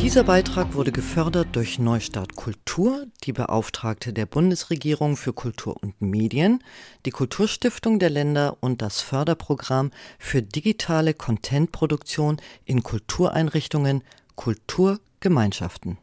Dieser 0.00 0.24
Beitrag 0.24 0.74
wurde 0.74 0.92
gefördert 0.92 1.48
durch 1.52 1.78
Neustart 1.78 2.34
Kultur, 2.36 3.06
die 3.24 3.32
Beauftragte 3.32 4.12
der 4.12 4.26
Bundesregierung 4.26 5.16
für 5.16 5.32
Kultur 5.32 5.76
und 5.82 6.00
Medien, 6.02 6.62
die 7.06 7.10
Kulturstiftung 7.10 7.98
der 7.98 8.10
Länder 8.10 8.56
und 8.60 8.82
das 8.82 9.00
Förderprogramm 9.00 9.90
für 10.18 10.42
digitale 10.42 11.14
Contentproduktion 11.14 12.38
in 12.64 12.82
Kultureinrichtungen 12.82 14.02
Kulturgemeinschaften 14.34 15.98